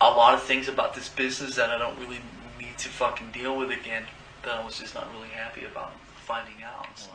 a 0.00 0.08
lot 0.08 0.34
of 0.34 0.42
things 0.42 0.68
about 0.68 0.94
this 0.94 1.08
business 1.08 1.56
that 1.56 1.70
I 1.70 1.78
don't 1.78 1.98
really 1.98 2.20
need 2.58 2.78
to 2.78 2.88
fucking 2.88 3.30
deal 3.32 3.56
with 3.56 3.70
again. 3.70 4.04
That 4.42 4.60
I 4.60 4.64
was 4.64 4.78
just 4.78 4.94
not 4.94 5.08
really 5.14 5.28
happy 5.28 5.64
about 5.64 5.92
finding 6.16 6.62
out. 6.62 6.86
Well, 7.08 7.13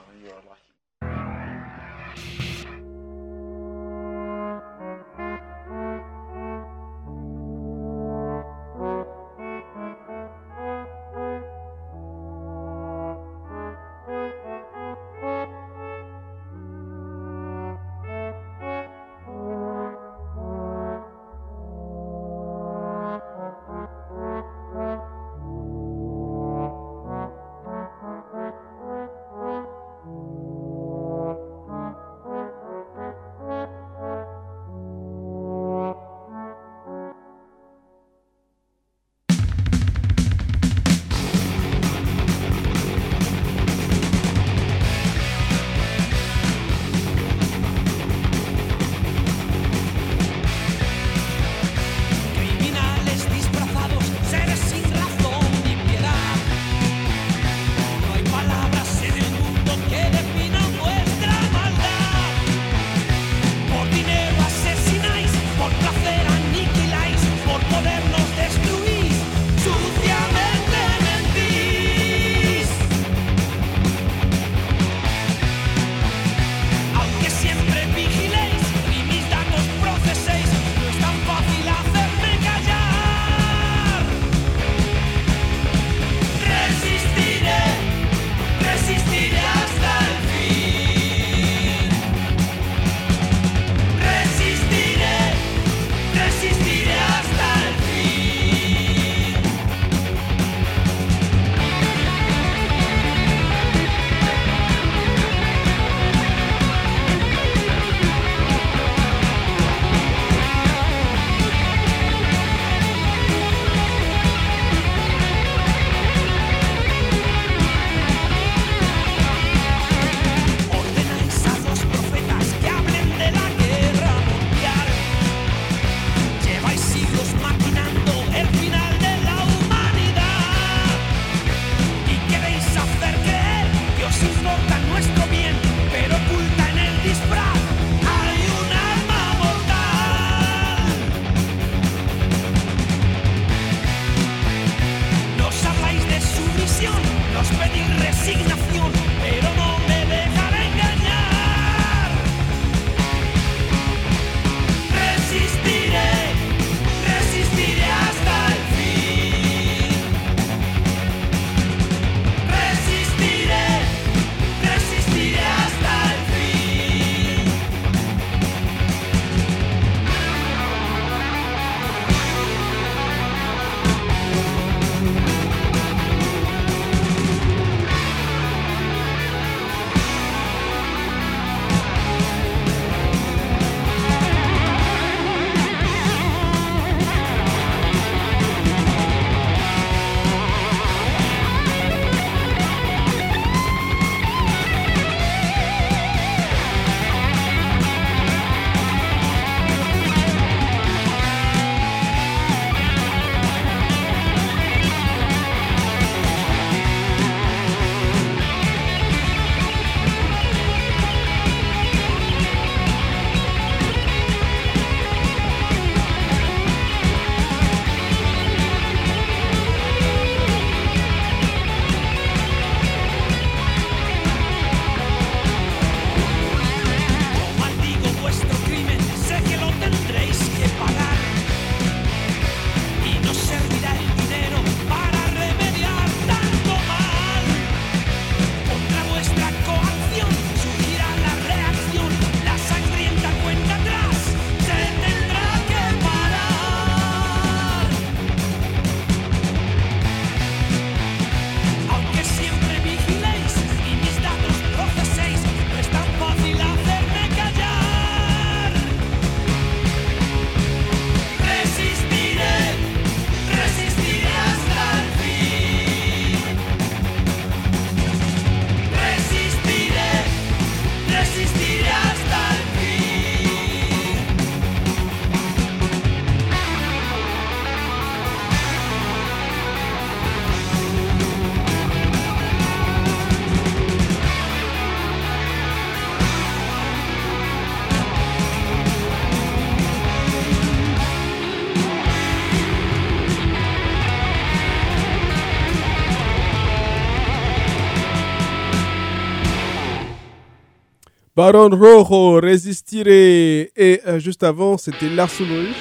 Baron 301.40 301.70
Rojo, 301.70 302.42
Resistire. 302.42 303.08
Et 303.08 304.02
euh, 304.06 304.20
juste 304.20 304.44
avant, 304.44 304.78
c'était 304.78 305.08
Lars 305.08 305.32
Ulrich 305.40 305.74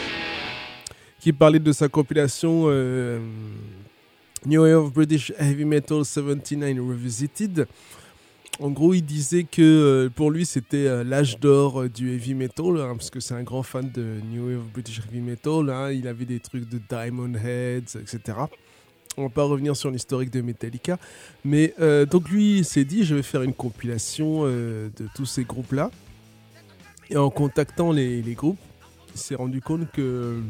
qui 1.18 1.32
parlait 1.32 1.58
de 1.58 1.72
sa 1.72 1.88
compilation 1.88 2.66
euh, 2.68 3.18
New 4.46 4.62
Wave 4.62 4.84
of 4.84 4.92
British 4.92 5.32
Heavy 5.36 5.64
Metal 5.64 6.04
79 6.04 6.78
Revisited. 6.88 7.66
En 8.60 8.70
gros, 8.70 8.94
il 8.94 9.02
disait 9.02 9.42
que 9.42 9.60
euh, 9.60 10.08
pour 10.08 10.30
lui, 10.30 10.46
c'était 10.46 11.02
l'âge 11.02 11.40
d'or 11.40 11.88
du 11.88 12.14
heavy 12.14 12.34
metal, 12.34 12.80
hein, 12.80 12.94
parce 12.96 13.10
que 13.10 13.18
c'est 13.18 13.34
un 13.34 13.42
grand 13.42 13.64
fan 13.64 13.90
de 13.92 14.20
New 14.32 14.46
Wave 14.46 14.60
of 14.60 14.72
British 14.72 15.00
Heavy 15.00 15.20
Metal. 15.20 15.68
hein. 15.70 15.90
il 15.90 16.06
avait 16.06 16.24
des 16.24 16.38
trucs 16.38 16.68
de 16.68 16.78
Diamond 16.88 17.34
Heads, 17.34 17.98
etc. 18.00 18.38
On 19.18 19.24
va 19.24 19.28
pas 19.30 19.42
revenir 19.42 19.76
sur 19.76 19.90
l'historique 19.90 20.30
de 20.30 20.40
Metallica. 20.40 20.96
Mais 21.44 21.74
euh, 21.80 22.06
donc 22.06 22.28
lui, 22.30 22.62
s'est 22.62 22.84
dit, 22.84 23.04
je 23.04 23.16
vais 23.16 23.24
faire 23.24 23.42
une 23.42 23.52
compilation 23.52 24.42
euh, 24.44 24.90
de 24.96 25.08
tous 25.16 25.26
ces 25.26 25.42
groupes-là. 25.42 25.90
Et 27.10 27.16
en 27.16 27.28
contactant 27.28 27.90
les, 27.90 28.22
groupes, 28.34 28.60
il 29.12 29.20
s'est 29.20 29.34
rendu 29.34 29.60
compte 29.60 29.90
que 29.90 30.00
euh, 30.00 30.40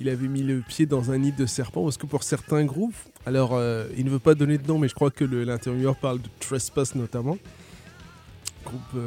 il 0.00 0.08
avait 0.08 0.28
mis 0.28 0.44
le 0.44 0.60
pied 0.60 0.86
dans 0.86 1.10
un 1.10 1.18
nid 1.18 1.32
de 1.32 1.46
serpent 1.46 1.82
parce 1.82 1.96
que 1.96 2.06
pour 2.06 2.22
certains 2.22 2.64
groupes, 2.64 2.94
alors 3.26 3.60
il 3.96 4.04
ne 4.04 4.10
veut 4.10 4.18
pas 4.18 4.34
donner 4.34 4.56
de 4.56 4.66
nom, 4.66 4.78
mais 4.78 4.88
je 4.88 4.94
crois 4.94 5.10
que 5.10 5.24
l'intervieweur 5.24 5.96
parle 5.96 6.22
de 6.22 6.28
Trespass 6.38 6.94
notamment. 6.94 7.36
Groupe. 8.64 9.02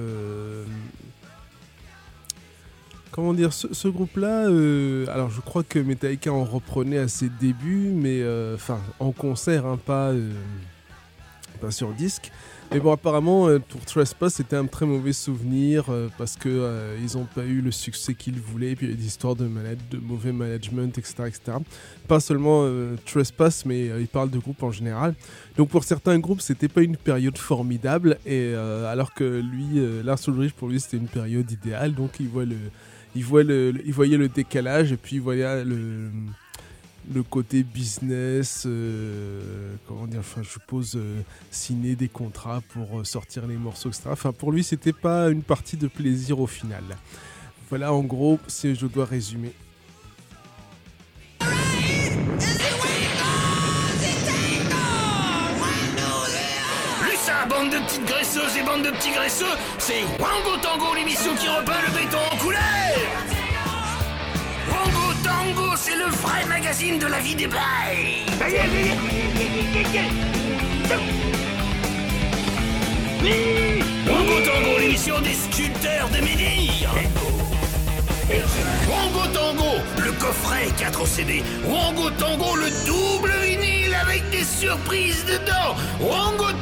Comment 3.13 3.35
dire, 3.35 3.53
ce, 3.53 3.87
groupe-là, 3.87 4.47
euh, 4.47 5.05
alors 5.13 5.29
je 5.29 5.39
crois 5.39 5.61
que 5.61 5.77
Metallica 5.77 6.33
en 6.33 6.43
reprenait 6.43 6.97
à 6.97 7.07
ses 7.07 7.29
débuts, 7.29 7.91
mais 7.93 8.23
euh, 8.23 8.55
enfin 8.55 8.79
en 8.99 9.11
concert, 9.11 9.67
hein, 9.67 9.77
pas, 9.77 10.07
euh, 10.07 10.31
pas 11.61 11.69
sur 11.69 11.89
disque. 11.89 12.31
Mais 12.71 12.79
bon, 12.79 12.91
apparemment, 12.91 13.49
pour 13.69 13.81
Trespass, 13.81 14.33
c'était 14.33 14.55
un 14.55 14.65
très 14.65 14.87
mauvais 14.87 15.13
souvenir 15.13 15.91
parce 16.17 16.37
que 16.37 16.95
ils 17.03 17.15
n'ont 17.15 17.25
pas 17.25 17.43
eu 17.43 17.61
le 17.61 17.69
succès 17.69 18.15
qu'ils 18.15 18.39
voulaient. 18.39 18.75
Puis 18.75 18.87
il 18.87 18.89
y 18.89 18.93
a 18.93 18.95
des 18.95 19.05
histoires 19.05 19.35
de, 19.35 19.47
mauvais 20.01 20.31
management, 20.31 20.97
etc., 20.97 21.13
etc. 21.27 21.57
Pas 22.07 22.19
seulement 22.19 22.67
Trespass, 23.05 23.63
mais 23.67 23.91
ils 23.99 24.07
parlent 24.07 24.31
de 24.31 24.39
groupes 24.39 24.63
en 24.63 24.71
général. 24.71 25.13
Donc 25.55 25.69
pour 25.69 25.83
certains 25.83 26.17
groupes, 26.17 26.41
c'était 26.41 26.67
pas 26.67 26.81
une 26.81 26.97
période 26.97 27.37
formidable, 27.37 28.17
et 28.25 28.55
alors 28.55 29.13
que 29.13 29.23
lui, 29.23 29.79
Lars 30.03 30.17
Ulrich, 30.27 30.53
pour 30.53 30.69
lui, 30.69 30.79
c'était 30.79 30.97
une 30.97 31.07
période 31.07 31.51
idéale. 31.51 31.93
Donc 31.93 32.13
il 32.19 32.27
voit 32.27 32.45
le, 32.45 32.57
il 33.15 33.23
voyait 33.23 34.17
le 34.17 34.27
décalage, 34.27 34.91
et 34.91 34.97
puis 34.97 35.17
il 35.17 35.21
voyait 35.21 35.63
le 35.63 36.09
le 37.11 37.23
côté 37.23 37.63
business, 37.63 38.63
euh, 38.65 39.75
comment 39.87 40.07
dire, 40.07 40.21
enfin, 40.21 40.41
je 40.41 40.49
suppose, 40.49 40.95
euh, 40.95 41.21
signer 41.51 41.95
des 41.95 42.07
contrats 42.07 42.61
pour 42.69 42.99
euh, 42.99 43.03
sortir 43.03 43.45
les 43.47 43.57
morceaux, 43.57 43.89
etc. 43.89 44.09
Enfin, 44.11 44.31
pour 44.31 44.51
lui, 44.51 44.63
c'était 44.63 44.93
pas 44.93 45.29
une 45.29 45.43
partie 45.43 45.77
de 45.77 45.87
plaisir 45.87 46.39
au 46.39 46.47
final. 46.47 46.83
Voilà, 47.69 47.93
en 47.93 48.03
gros, 48.03 48.39
si 48.47 48.75
je 48.75 48.85
dois 48.85 49.05
résumer. 49.05 49.53
Bande 57.49 57.71
de 57.71 57.77
petites 57.79 58.05
graisseuses 58.05 58.57
et 58.57 58.63
bande 58.63 58.83
de 58.83 58.91
petits 58.91 59.11
graisseux, 59.11 59.45
c'est 59.77 60.03
Wango 60.17 60.57
Tango, 60.61 60.95
l'émission 60.95 61.35
qui 61.35 61.49
repeint 61.49 61.81
le 61.85 61.91
béton 61.91 62.17
en 62.31 62.37
couleur 62.37 62.61
Wango 64.69 65.13
Tango, 65.23 65.75
c'est 65.75 65.95
le 65.95 66.05
vrai 66.05 66.45
magazine 66.47 66.97
de 66.99 67.07
la 67.07 67.19
vie 67.19 67.35
des 67.35 67.47
bails 67.47 68.25
Wango 74.07 74.39
Tango, 74.45 74.79
l'émission 74.79 75.19
des 75.19 75.33
sculpteurs 75.33 76.09
de 76.09 76.21
Médire 76.23 76.91
Wango 78.89 79.27
Tango, 79.33 79.81
le 79.97 80.11
coffret 80.13 80.69
4 80.77 81.05
CD. 81.05 81.43
Wango 81.65 82.09
Tango, 82.11 82.55
le 82.55 82.69
double 82.85 83.33
vinyle 83.43 83.93
avec 83.93 84.27
des 84.29 84.43
surprises 84.43 85.25
dedans. 85.25 85.75
Wango 85.99 86.52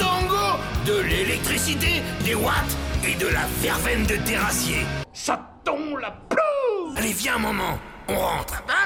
l'électricité, 1.72 2.02
des 2.24 2.36
watts 2.36 2.78
et 3.06 3.16
de 3.16 3.28
la 3.28 3.46
verveine 3.62 4.06
de 4.06 4.16
terrassier. 4.18 4.86
Ça 5.14 5.40
tombe 5.64 6.00
la 6.00 6.12
plou 6.12 6.94
Allez, 6.98 7.14
viens 7.14 7.36
un 7.36 7.40
moment, 7.40 7.80
on 8.08 8.18
rentre. 8.18 8.64
Bam, 8.68 8.81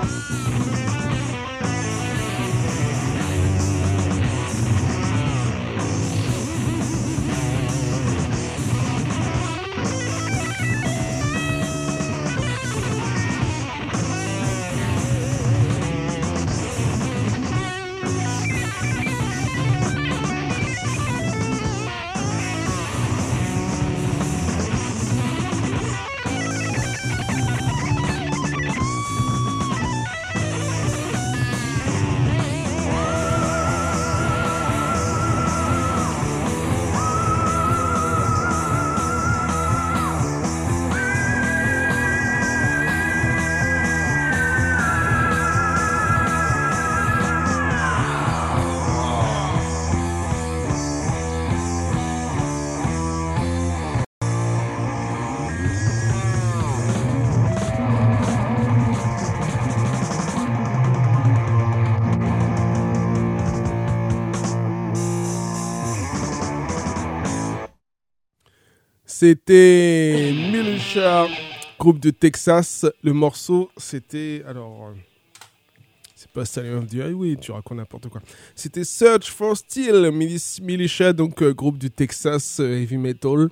Bye. 0.00 0.39
C'était 69.20 70.32
Militia, 70.32 71.26
groupe 71.78 71.98
de 71.98 72.08
Texas. 72.08 72.86
Le 73.02 73.12
morceau, 73.12 73.70
c'était. 73.76 74.42
Alors. 74.48 74.86
euh, 74.86 74.94
C'est 76.14 76.30
pas 76.30 76.46
Stallion 76.46 76.78
of 76.78 76.86
the 76.86 76.94
Highway, 76.94 77.36
tu 77.38 77.52
racontes 77.52 77.76
n'importe 77.76 78.08
quoi. 78.08 78.22
C'était 78.54 78.82
Search 78.82 79.30
for 79.30 79.54
Steel, 79.58 80.10
Militia, 80.62 81.12
donc 81.12 81.42
euh, 81.42 81.52
groupe 81.52 81.76
du 81.76 81.90
Texas 81.90 82.60
euh, 82.60 82.80
heavy 82.80 82.96
metal, 82.96 83.50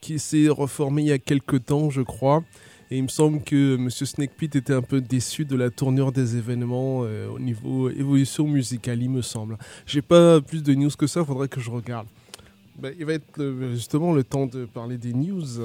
qui 0.00 0.20
s'est 0.20 0.48
reformé 0.48 1.02
il 1.02 1.08
y 1.08 1.12
a 1.12 1.18
quelques 1.18 1.64
temps, 1.64 1.90
je 1.90 2.02
crois. 2.02 2.44
Et 2.92 2.98
il 2.98 3.02
me 3.02 3.08
semble 3.08 3.42
que 3.42 3.76
Monsieur 3.76 4.06
Snake 4.06 4.36
Pit 4.36 4.54
était 4.54 4.74
un 4.74 4.82
peu 4.82 5.00
déçu 5.00 5.44
de 5.44 5.56
la 5.56 5.70
tournure 5.70 6.12
des 6.12 6.36
événements 6.36 6.98
au 7.00 7.40
niveau 7.40 7.90
évolution 7.90 8.46
musicale, 8.46 9.02
il 9.02 9.10
me 9.10 9.22
semble. 9.22 9.58
J'ai 9.86 10.02
pas 10.02 10.40
plus 10.40 10.62
de 10.62 10.72
news 10.74 10.90
que 10.96 11.08
ça, 11.08 11.24
faudrait 11.24 11.48
que 11.48 11.60
je 11.60 11.68
regarde. 11.68 12.06
Ben, 12.78 12.94
il 12.96 13.04
va 13.06 13.14
être 13.14 13.42
justement 13.72 14.12
le 14.12 14.22
temps 14.22 14.46
de 14.46 14.64
parler 14.64 14.98
des 14.98 15.12
news. 15.12 15.60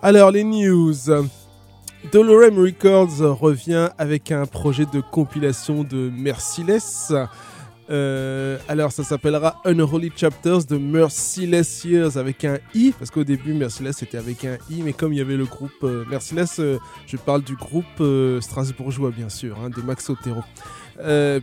Alors 0.00 0.30
les 0.30 0.44
news. 0.44 0.94
Dolorem 2.12 2.56
Records 2.56 3.18
revient 3.40 3.88
avec 3.98 4.30
un 4.30 4.46
projet 4.46 4.86
de 4.86 5.00
compilation 5.00 5.82
de 5.82 6.08
Merciless. 6.10 7.12
Euh, 7.90 8.58
alors 8.68 8.92
ça 8.92 9.02
s'appellera 9.02 9.60
Unholy 9.64 10.12
Chapters 10.14 10.64
de 10.66 10.78
Merciless 10.78 11.84
Years 11.84 12.16
avec 12.16 12.44
un 12.44 12.58
i 12.74 12.92
parce 12.96 13.10
qu'au 13.10 13.24
début 13.24 13.54
Merciless 13.54 13.96
c'était 13.96 14.18
avec 14.18 14.44
un 14.44 14.58
i 14.68 14.82
mais 14.82 14.92
comme 14.92 15.14
il 15.14 15.18
y 15.18 15.22
avait 15.22 15.38
le 15.38 15.46
groupe 15.46 15.72
euh, 15.82 16.04
Merciless, 16.10 16.60
euh, 16.60 16.78
je 17.06 17.16
parle 17.16 17.42
du 17.42 17.56
groupe 17.56 18.02
strasbourgeois 18.40 19.10
bien 19.10 19.30
sûr 19.30 19.58
hein, 19.58 19.70
de 19.70 19.82
Max 19.82 20.08
Otero. 20.10 20.44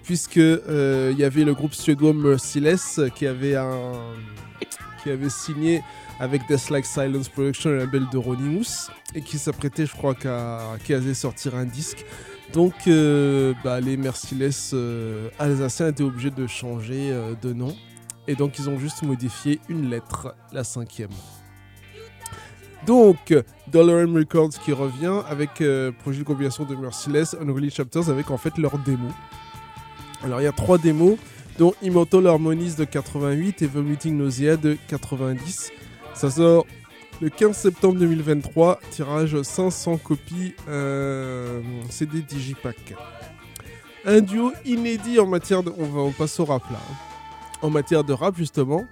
Puisque 0.03 0.37
il 0.37 1.15
y 1.17 1.23
avait 1.23 1.43
le 1.43 1.53
groupe 1.53 1.73
suédois 1.73 2.13
Merciless 2.13 3.01
qui 3.15 3.27
avait 3.27 3.57
un 3.57 3.91
qui 5.05 5.11
avait 5.11 5.29
signé 5.29 5.83
avec 6.19 6.47
Death 6.47 6.71
Like 6.71 6.85
Silence 6.85 7.29
Production, 7.29 7.69
le 7.69 7.77
label 7.77 8.07
de 8.11 8.17
Ronimus, 8.17 8.89
et 9.13 9.21
qui 9.21 9.37
s'apprêtait, 9.37 9.85
je 9.85 9.91
crois, 9.91 10.15
qu'à 10.15 10.77
allait 10.89 11.13
sortir 11.13 11.53
un 11.53 11.65
disque. 11.65 12.03
Donc, 12.53 12.73
euh, 12.87 13.53
bah, 13.63 13.79
les 13.79 13.97
Merciless 13.97 14.71
euh, 14.73 15.29
alsaciens 15.37 15.89
étaient 15.89 16.03
obligés 16.03 16.31
de 16.31 16.47
changer 16.47 17.11
euh, 17.11 17.35
de 17.39 17.53
nom, 17.53 17.75
et 18.27 18.33
donc 18.33 18.57
ils 18.57 18.67
ont 18.67 18.79
juste 18.79 19.03
modifié 19.03 19.59
une 19.69 19.91
lettre, 19.91 20.33
la 20.51 20.63
cinquième. 20.63 21.11
Donc, 22.87 23.31
Dollar 23.67 24.07
Records 24.11 24.57
qui 24.63 24.71
revient 24.71 25.21
avec 25.29 25.61
euh, 25.61 25.91
projet 25.91 26.19
de 26.19 26.23
compilation 26.23 26.65
de 26.65 26.75
Merciless, 26.75 27.35
Unholy 27.39 27.69
Chapters, 27.69 28.09
avec 28.09 28.31
en 28.31 28.37
fait 28.37 28.57
leur 28.57 28.79
démo. 28.79 29.09
Alors, 30.23 30.41
il 30.41 30.45
y 30.45 30.47
a 30.47 30.51
trois 30.51 30.79
démos, 30.79 31.19
dont 31.57 31.73
Immortal 31.81 32.27
Harmonies 32.27 32.75
de 32.75 32.85
88 32.85 33.61
et 33.61 33.67
Vomiting 33.67 34.17
Nausea 34.17 34.57
de 34.57 34.77
90. 34.87 35.71
Ça 36.13 36.29
sort 36.29 36.65
le 37.21 37.29
15 37.29 37.55
septembre 37.55 37.99
2023, 37.99 38.79
tirage 38.91 39.41
500 39.41 39.97
copies 39.97 40.53
euh, 40.67 41.61
CD 41.89 42.21
Digipack. 42.21 42.93
Un 44.05 44.21
duo 44.21 44.51
inédit 44.65 45.19
en 45.19 45.25
matière 45.27 45.63
de... 45.63 45.71
On, 45.77 45.85
va, 45.85 46.01
on 46.01 46.11
passe 46.11 46.39
au 46.39 46.45
rap 46.45 46.63
là. 46.69 46.77
hein. 46.77 46.95
En 47.61 47.69
matière 47.69 48.03
de 48.03 48.13
rap 48.13 48.35
justement. 48.37 48.85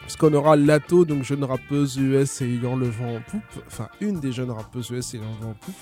Parce 0.00 0.16
qu'on 0.16 0.32
aura 0.32 0.56
Lato, 0.56 1.04
donc 1.04 1.22
jeune 1.22 1.44
rappeuse 1.44 1.98
US 1.98 2.40
ayant 2.40 2.76
le 2.76 2.88
vent 2.88 3.16
en 3.16 3.20
poupe. 3.20 3.42
Enfin, 3.66 3.88
une 4.00 4.20
des 4.20 4.32
jeunes 4.32 4.50
rappeuses 4.50 4.88
US 4.90 5.12
ayant 5.12 5.24
le 5.38 5.44
vent 5.44 5.50
en 5.50 5.54
poupe. 5.54 5.74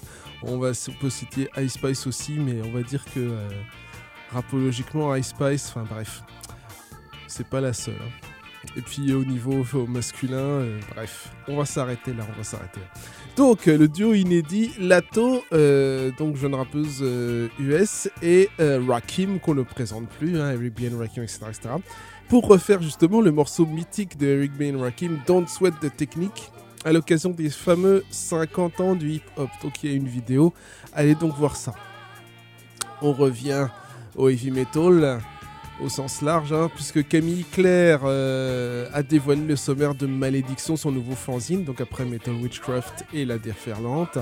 On, 0.42 0.58
va, 0.58 0.72
peut 1.00 1.10
citer 1.10 1.48
Ice 1.58 1.74
Spice 1.74 2.08
aussi, 2.08 2.32
mais 2.32 2.60
on 2.64 2.72
va 2.72 2.82
dire 2.82 3.04
que 3.04 3.20
euh, 3.20 3.48
rapologiquement, 4.32 5.14
Ice 5.16 5.28
Spice, 5.28 5.68
enfin 5.74 5.86
bref, 5.88 6.22
c'est 7.26 7.46
pas 7.46 7.60
la 7.60 7.72
seule. 7.72 7.94
hein. 7.94 8.26
Et 8.76 8.82
puis 8.82 9.12
au 9.12 9.24
niveau 9.24 9.64
au 9.74 9.86
masculin, 9.86 10.36
euh, 10.36 10.80
bref, 10.94 11.30
on 11.48 11.56
va 11.56 11.64
s'arrêter 11.64 12.12
là, 12.12 12.24
on 12.32 12.36
va 12.36 12.44
s'arrêter. 12.44 12.80
Donc 13.36 13.68
euh, 13.68 13.78
le 13.78 13.88
duo 13.88 14.12
inédit 14.14 14.72
Lato, 14.80 15.42
euh, 15.52 16.10
donc 16.18 16.36
jeune 16.36 16.54
rappeuse 16.54 17.04
US, 17.60 18.08
et 18.22 18.48
Rakim 18.58 19.38
qu'on 19.38 19.54
ne 19.54 19.62
présente 19.62 20.08
plus, 20.08 20.40
hein, 20.40 20.52
Eric 20.52 20.74
B. 20.74 20.98
Rakim, 20.98 21.22
etc., 21.22 21.40
etc. 21.48 21.68
Pour 22.28 22.48
refaire 22.48 22.82
justement 22.82 23.20
le 23.20 23.30
morceau 23.30 23.66
mythique 23.66 24.18
de 24.18 24.26
Eric 24.26 24.52
B. 24.52 24.76
Rakim, 24.76 25.20
Don't 25.26 25.46
Sweat 25.46 25.74
the 25.80 25.94
Technique, 25.94 26.50
à 26.84 26.92
l'occasion 26.92 27.30
des 27.30 27.50
fameux 27.50 28.04
50 28.10 28.80
ans 28.80 28.94
du 28.96 29.12
hip-hop. 29.12 29.50
Donc 29.62 29.82
il 29.82 29.90
y 29.90 29.92
a 29.92 29.96
une 29.96 30.08
vidéo, 30.08 30.52
allez 30.92 31.14
donc 31.14 31.36
voir 31.36 31.56
ça. 31.56 31.72
On 33.00 33.12
revient 33.12 33.68
au 34.16 34.28
heavy 34.28 34.50
metal 34.50 35.20
au 35.80 35.88
sens 35.88 36.22
large, 36.22 36.52
hein, 36.52 36.70
puisque 36.74 37.06
Camille 37.06 37.44
Claire 37.52 38.00
euh, 38.04 38.88
a 38.92 39.02
dévoilé 39.02 39.42
le 39.42 39.56
sommaire 39.56 39.94
de 39.94 40.06
Malédiction, 40.06 40.76
son 40.76 40.90
nouveau 40.90 41.14
fanzine, 41.14 41.64
donc 41.64 41.80
après 41.80 42.04
Metal 42.04 42.34
Witchcraft 42.34 43.04
et 43.12 43.24
La 43.24 43.38
Déferlante. 43.38 44.18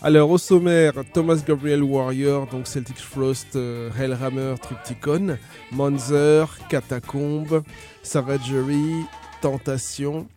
Alors 0.00 0.30
au 0.30 0.38
sommaire, 0.38 0.94
Thomas 1.12 1.42
Gabriel 1.44 1.82
Warrior, 1.82 2.46
donc 2.46 2.68
Celtic 2.68 2.98
Frost, 2.98 3.56
euh, 3.56 3.90
Hellhammer, 3.98 4.54
Triptychon, 4.62 5.36
Monzer, 5.72 6.46
Catacombe, 6.68 7.64
Savagery, 8.04 9.04
Tentation, 9.40 10.28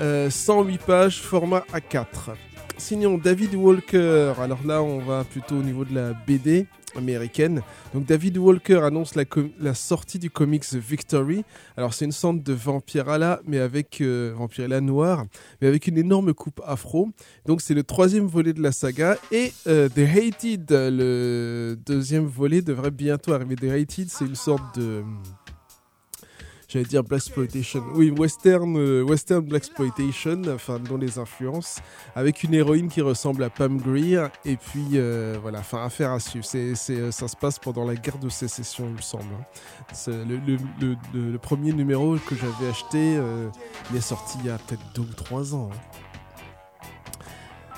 euh, 0.00 0.30
108 0.30 0.80
pages, 0.80 1.20
format 1.20 1.64
A4. 1.74 2.34
Sinon, 2.78 3.18
David 3.18 3.54
Walker, 3.54 4.32
alors 4.40 4.60
là 4.64 4.82
on 4.82 4.98
va 4.98 5.24
plutôt 5.24 5.56
au 5.56 5.62
niveau 5.62 5.84
de 5.84 5.94
la 5.94 6.12
BD 6.26 6.66
américaine. 6.96 7.62
Donc 7.92 8.06
David 8.06 8.38
Walker 8.38 8.80
annonce 8.82 9.14
la, 9.14 9.74
sortie 9.74 10.18
du 10.18 10.30
comics 10.30 10.64
The 10.64 10.76
Victory. 10.76 11.44
Alors 11.76 11.94
c'est 11.94 12.04
une 12.04 12.12
sorte 12.12 12.42
de 12.42 12.52
Vampirella, 12.52 13.40
mais 13.46 13.58
avec 13.58 14.00
euh, 14.00 14.34
Vampirella 14.36 14.80
mais 14.80 15.68
avec 15.68 15.86
une 15.86 15.98
énorme 15.98 16.34
coupe 16.34 16.60
afro. 16.66 17.10
Donc 17.46 17.60
c'est 17.60 17.74
le 17.74 17.82
troisième 17.82 18.26
volet 18.26 18.52
de 18.52 18.62
la 18.62 18.72
saga. 18.72 19.16
Et 19.30 19.52
euh, 19.66 19.88
The 19.88 19.98
Hated, 19.98 20.66
le 20.70 21.76
deuxième 21.86 22.26
volet, 22.26 22.62
devrait 22.62 22.90
bientôt 22.90 23.32
arriver. 23.32 23.56
The 23.56 23.64
Hated, 23.64 24.08
c'est 24.10 24.24
une 24.24 24.34
sorte 24.34 24.78
de... 24.78 25.02
J'allais 26.74 26.86
dire 26.86 27.04
Black 27.04 27.20
Exploitation. 27.20 27.84
Oui, 27.94 28.10
western, 28.10 28.76
euh, 28.76 29.04
western 29.04 29.44
Black 29.44 29.62
Exploitation, 29.62 30.42
enfin, 30.52 30.80
dont 30.80 30.96
les 30.96 31.20
influences, 31.20 31.78
avec 32.16 32.42
une 32.42 32.52
héroïne 32.52 32.88
qui 32.88 33.00
ressemble 33.00 33.44
à 33.44 33.50
Pam 33.50 33.78
Grier. 33.78 34.26
Et 34.44 34.56
puis, 34.56 34.84
euh, 34.94 35.38
voilà, 35.40 35.60
enfin, 35.60 35.84
affaire 35.84 36.10
à 36.10 36.18
suivre. 36.18 36.44
Euh, 36.56 37.12
ça 37.12 37.28
se 37.28 37.36
passe 37.36 37.60
pendant 37.60 37.84
la 37.84 37.94
guerre 37.94 38.18
de 38.18 38.28
sécession, 38.28 38.86
il 38.88 38.96
me 38.96 39.00
semble. 39.02 39.22
hein. 39.38 40.24
Le, 41.14 41.36
premier 41.36 41.72
numéro 41.72 42.16
que 42.16 42.34
j'avais 42.34 42.68
acheté, 42.68 43.20
il 43.92 43.96
est 43.96 44.00
sorti 44.00 44.38
il 44.40 44.46
y 44.46 44.50
a 44.50 44.58
peut-être 44.58 44.82
deux 44.96 45.02
ou 45.02 45.14
trois 45.14 45.54
ans. 45.54 45.70
hein. 45.72 45.93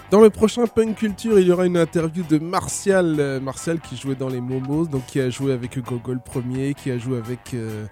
Dans 0.08 0.20
le 0.20 0.30
prochain 0.30 0.68
Punk 0.68 0.98
Culture, 0.98 1.40
il 1.40 1.48
y 1.48 1.50
aura 1.50 1.66
une 1.66 1.76
interview 1.76 2.22
de 2.22 2.38
Martial, 2.38 3.16
euh, 3.18 3.40
Martial 3.40 3.80
qui 3.80 3.96
jouait 3.96 4.14
dans 4.14 4.28
les 4.28 4.40
Momos, 4.40 4.86
donc 4.86 5.04
qui 5.06 5.18
a 5.18 5.30
joué 5.30 5.52
avec 5.52 5.76
Gogol 5.80 6.20
premier, 6.20 6.74
qui 6.74 6.92
a 6.92 6.98
joué 6.98 7.18
avec 7.18 7.54
euh, 7.54 7.86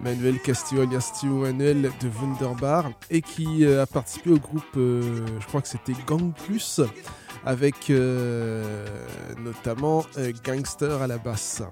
Manuel 0.00 0.40
Castillo 0.40 0.82
alias 0.82 1.12
Tio 1.14 1.30
Manuel 1.30 1.92
de 2.00 2.08
Wunderbar 2.20 2.90
et 3.08 3.22
qui 3.22 3.64
euh, 3.64 3.84
a 3.84 3.86
participé 3.86 4.30
au 4.30 4.38
groupe, 4.38 4.64
je 4.74 5.46
crois 5.46 5.62
que 5.62 5.68
c'était 5.68 5.94
Gang 6.08 6.32
Plus, 6.32 6.80
avec 7.46 7.88
notamment 9.38 10.04
Gangster 10.44 11.00
à 11.00 11.06
la 11.06 11.18
basse. 11.18 11.62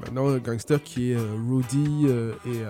Maintenant, 0.00 0.38
Gangster 0.38 0.80
qui 0.80 1.10
est 1.10 1.16
Rudy 1.16 2.06
et 2.06 2.62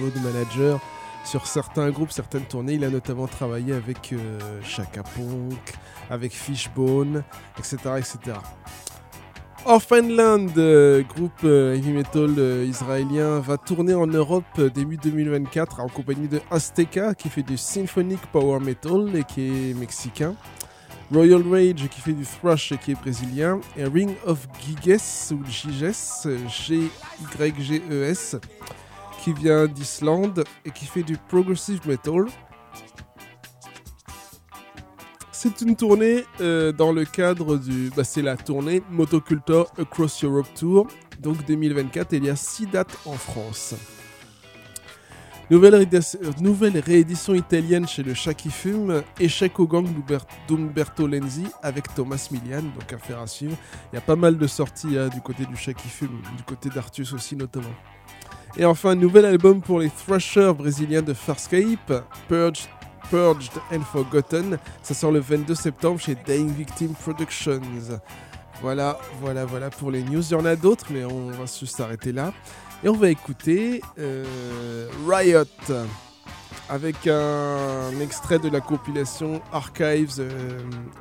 Road 0.00 0.14
Manager 0.24 0.80
sur 1.24 1.46
certains 1.46 1.90
groupes, 1.90 2.12
certaines 2.12 2.44
tournées. 2.44 2.74
Il 2.74 2.84
a 2.84 2.90
notamment 2.90 3.26
travaillé 3.26 3.74
avec 3.74 4.12
euh, 4.12 4.38
Chaka 4.62 5.02
avec 6.10 6.32
Fishbone, 6.32 7.22
etc., 7.58 7.76
etc. 7.98 8.38
Orphanland, 9.70 10.46
groupe 11.08 11.44
euh, 11.44 11.74
heavy 11.74 11.90
metal 11.90 12.34
euh, 12.38 12.64
israélien, 12.66 13.40
va 13.40 13.58
tourner 13.58 13.92
en 13.92 14.06
Europe 14.06 14.44
euh, 14.58 14.70
début 14.70 14.96
2024 14.96 15.80
en 15.80 15.88
compagnie 15.88 16.28
de 16.28 16.40
Azteca 16.50 17.14
qui 17.14 17.28
fait 17.28 17.42
du 17.42 17.58
symphonic 17.58 18.18
power 18.32 18.60
metal 18.60 19.14
et 19.14 19.24
qui 19.24 19.48
est 19.48 19.74
mexicain. 19.74 20.34
Royal 21.12 21.42
Rage 21.50 21.88
qui 21.90 22.00
fait 22.00 22.12
du 22.12 22.24
thrash 22.24 22.72
et 22.72 22.78
qui 22.78 22.92
est 22.92 22.94
brésilien. 22.94 23.60
Et 23.76 23.84
Ring 23.84 24.14
of 24.24 24.46
Giges 24.58 25.32
ou 25.32 25.44
Giges, 25.44 26.28
G-Y-G-E-S, 26.48 28.36
qui 29.18 29.32
vient 29.32 29.66
d'Islande 29.66 30.44
et 30.64 30.70
qui 30.70 30.86
fait 30.86 31.02
du 31.02 31.16
progressive 31.16 31.86
metal. 31.86 32.26
C'est 35.32 35.60
une 35.60 35.76
tournée 35.76 36.24
euh, 36.40 36.72
dans 36.72 36.90
le 36.92 37.04
cadre 37.04 37.58
du. 37.58 37.90
Bah, 37.96 38.02
c'est 38.02 38.22
la 38.22 38.36
tournée 38.36 38.82
Motocultor 38.90 39.72
Across 39.78 40.24
Europe 40.24 40.48
Tour, 40.54 40.88
donc 41.20 41.44
2024, 41.46 42.12
et 42.12 42.16
il 42.16 42.24
y 42.24 42.30
a 42.30 42.36
6 42.36 42.66
dates 42.66 42.98
en 43.04 43.12
France. 43.12 43.74
Euh, 45.50 45.80
nouvelle 46.40 46.78
réédition 46.78 47.34
italienne 47.34 47.88
chez 47.88 48.02
le 48.02 48.12
Chat 48.12 48.34
qui 48.34 48.50
fume, 48.50 49.02
Échec 49.18 49.58
au 49.60 49.66
gang 49.66 49.86
d'Umberto 50.46 51.06
Lenzi 51.06 51.46
avec 51.62 51.94
Thomas 51.94 52.28
Milian, 52.30 52.62
donc 52.62 52.92
affaire 52.92 53.20
à 53.20 53.26
suivre. 53.26 53.56
Il 53.92 53.96
y 53.96 53.98
a 53.98 54.02
pas 54.02 54.16
mal 54.16 54.36
de 54.36 54.46
sorties 54.46 54.98
hein, 54.98 55.08
du 55.08 55.20
côté 55.20 55.46
du 55.46 55.56
Chat 55.56 55.72
qui 55.72 55.88
fume, 55.88 56.20
du 56.36 56.42
côté 56.42 56.68
d'Artus 56.68 57.12
aussi 57.14 57.34
notamment. 57.34 57.74
Et 58.60 58.64
enfin, 58.64 58.96
nouvel 58.96 59.24
album 59.24 59.60
pour 59.60 59.78
les 59.78 59.88
thrashers 59.88 60.52
brésiliens 60.52 61.00
de 61.00 61.14
Farscape, 61.14 61.92
Purged, 62.26 62.68
Purged 63.08 63.52
and 63.72 63.82
Forgotten. 63.82 64.58
Ça 64.82 64.94
sort 64.94 65.12
le 65.12 65.20
22 65.20 65.54
septembre 65.54 66.00
chez 66.00 66.16
Dying 66.26 66.52
Victim 66.52 66.92
Productions. 66.94 67.60
Voilà, 68.60 68.98
voilà, 69.20 69.44
voilà 69.44 69.70
pour 69.70 69.92
les 69.92 70.02
news. 70.02 70.24
Il 70.28 70.32
y 70.32 70.34
en 70.34 70.44
a 70.44 70.56
d'autres, 70.56 70.86
mais 70.90 71.04
on 71.04 71.28
va 71.28 71.46
juste 71.46 71.76
s'arrêter 71.76 72.10
là. 72.10 72.32
Et 72.82 72.88
on 72.88 72.96
va 72.96 73.10
écouter 73.10 73.80
euh, 73.96 74.88
Riot 75.06 75.44
avec 76.68 77.06
un 77.06 78.00
extrait 78.00 78.40
de 78.40 78.48
la 78.48 78.60
compilation 78.60 79.40
Archives 79.52 80.16
euh, 80.18 80.58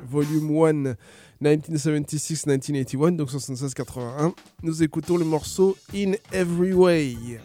Volume 0.07 0.85
1 0.87 0.93
1976-1981, 1.41 3.15
donc 3.15 3.29
76-81. 3.29 4.33
Nous 4.63 4.83
écoutons 4.83 5.17
le 5.17 5.25
morceau 5.25 5.77
In 5.93 6.13
Every 6.31 6.73
Way. 6.73 7.39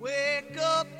Wake 0.00 0.58
up, 0.58 0.93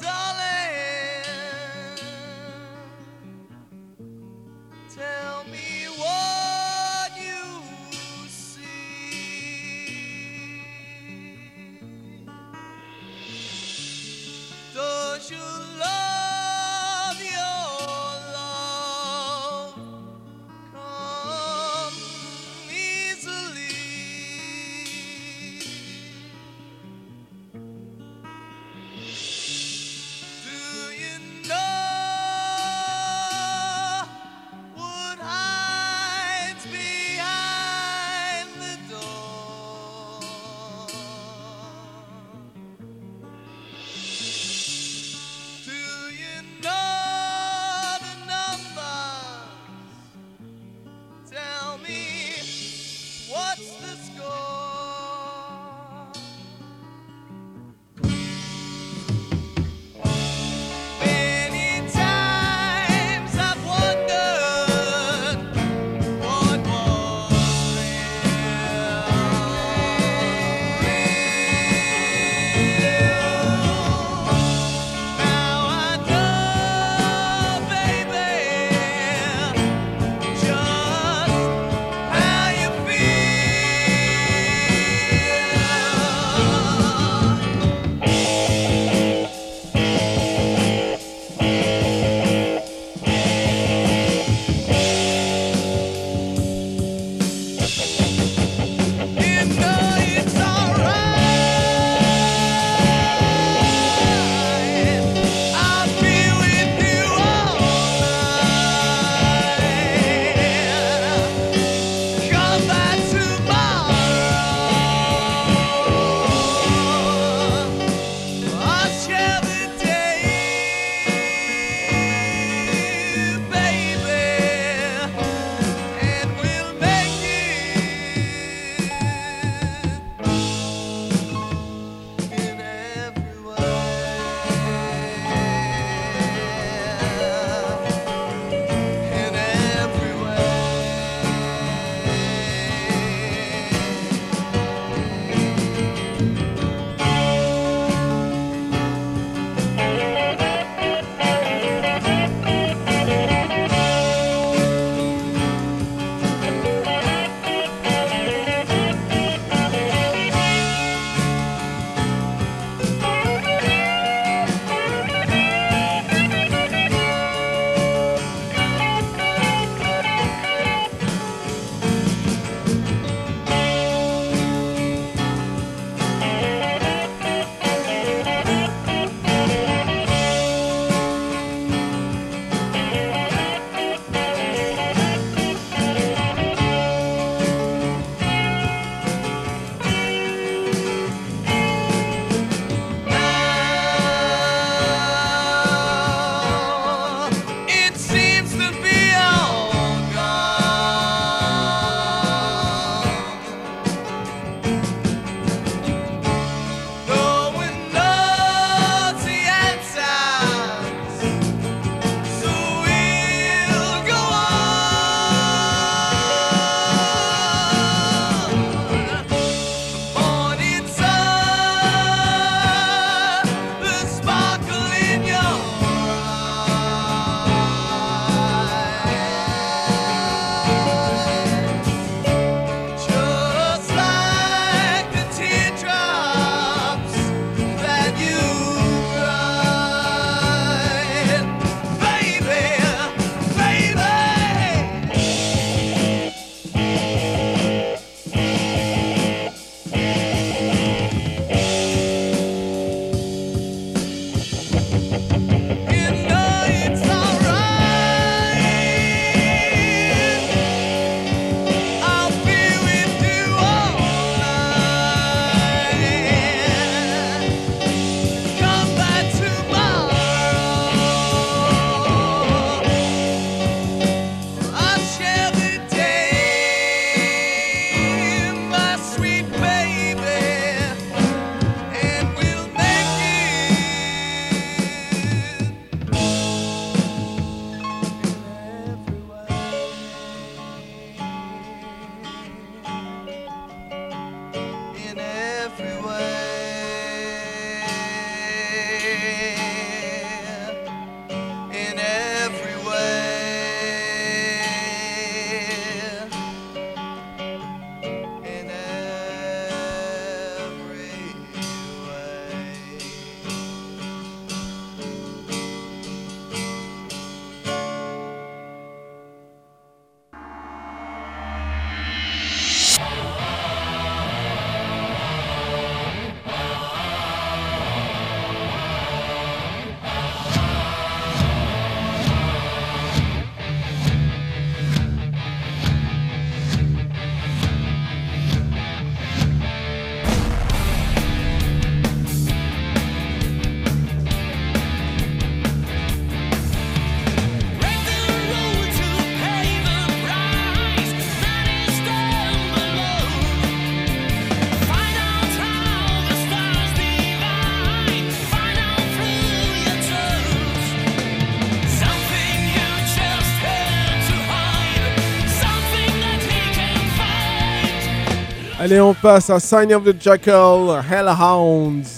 Allez, 368.94 369.00
on 369.00 369.12
passe 369.12 369.50
à 369.50 369.58
Sign 369.58 369.92
of 369.92 370.04
the 370.04 370.14
Jackal, 370.16 371.02
Hellhounds. 371.02 372.13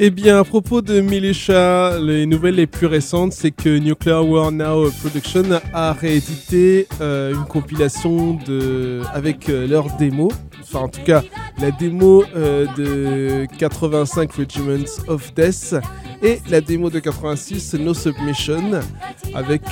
Eh 0.00 0.10
bien, 0.10 0.38
à 0.38 0.44
propos 0.44 0.80
de 0.80 1.00
Militia, 1.00 1.98
les 1.98 2.24
nouvelles 2.24 2.54
les 2.54 2.68
plus 2.68 2.86
récentes, 2.86 3.32
c'est 3.32 3.50
que 3.50 3.78
Nuclear 3.80 4.24
War 4.24 4.52
Now 4.52 4.92
Production 4.92 5.42
a 5.72 5.92
réédité 5.92 6.86
euh, 7.00 7.34
une 7.34 7.44
compilation 7.44 8.38
avec 9.12 9.48
euh, 9.48 9.66
leur 9.66 9.96
démo. 9.96 10.30
Enfin, 10.62 10.78
en 10.80 10.88
tout 10.88 11.02
cas, 11.02 11.24
la 11.60 11.72
démo 11.72 12.22
euh, 12.36 12.66
de 12.76 13.46
85 13.58 14.30
Regiments 14.30 15.02
of 15.08 15.34
Death 15.34 15.74
et 16.22 16.38
la 16.48 16.60
démo 16.60 16.90
de 16.90 17.00
86 17.00 17.74
No 17.74 17.92
Submission 17.92 18.80
avec 19.34 19.62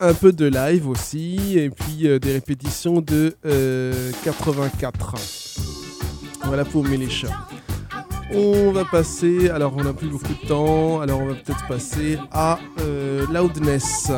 un 0.00 0.14
peu 0.14 0.32
de 0.32 0.46
live 0.46 0.88
aussi 0.88 1.58
et 1.58 1.68
puis 1.68 2.08
des 2.18 2.32
répétitions 2.32 3.02
de 3.02 3.34
euh, 3.44 4.12
84. 4.24 5.16
Voilà 6.44 6.64
pour 6.64 6.84
Militia. 6.84 7.28
On 8.34 8.72
va 8.72 8.84
passer, 8.84 9.50
alors 9.50 9.74
on 9.76 9.84
n'a 9.84 9.92
plus 9.92 10.08
beaucoup 10.08 10.32
de 10.42 10.48
temps, 10.48 11.00
alors 11.00 11.20
on 11.20 11.26
va 11.26 11.34
peut-être 11.34 11.66
passer 11.68 12.18
à 12.30 12.58
euh, 12.80 13.26
Loudness. 13.30 14.10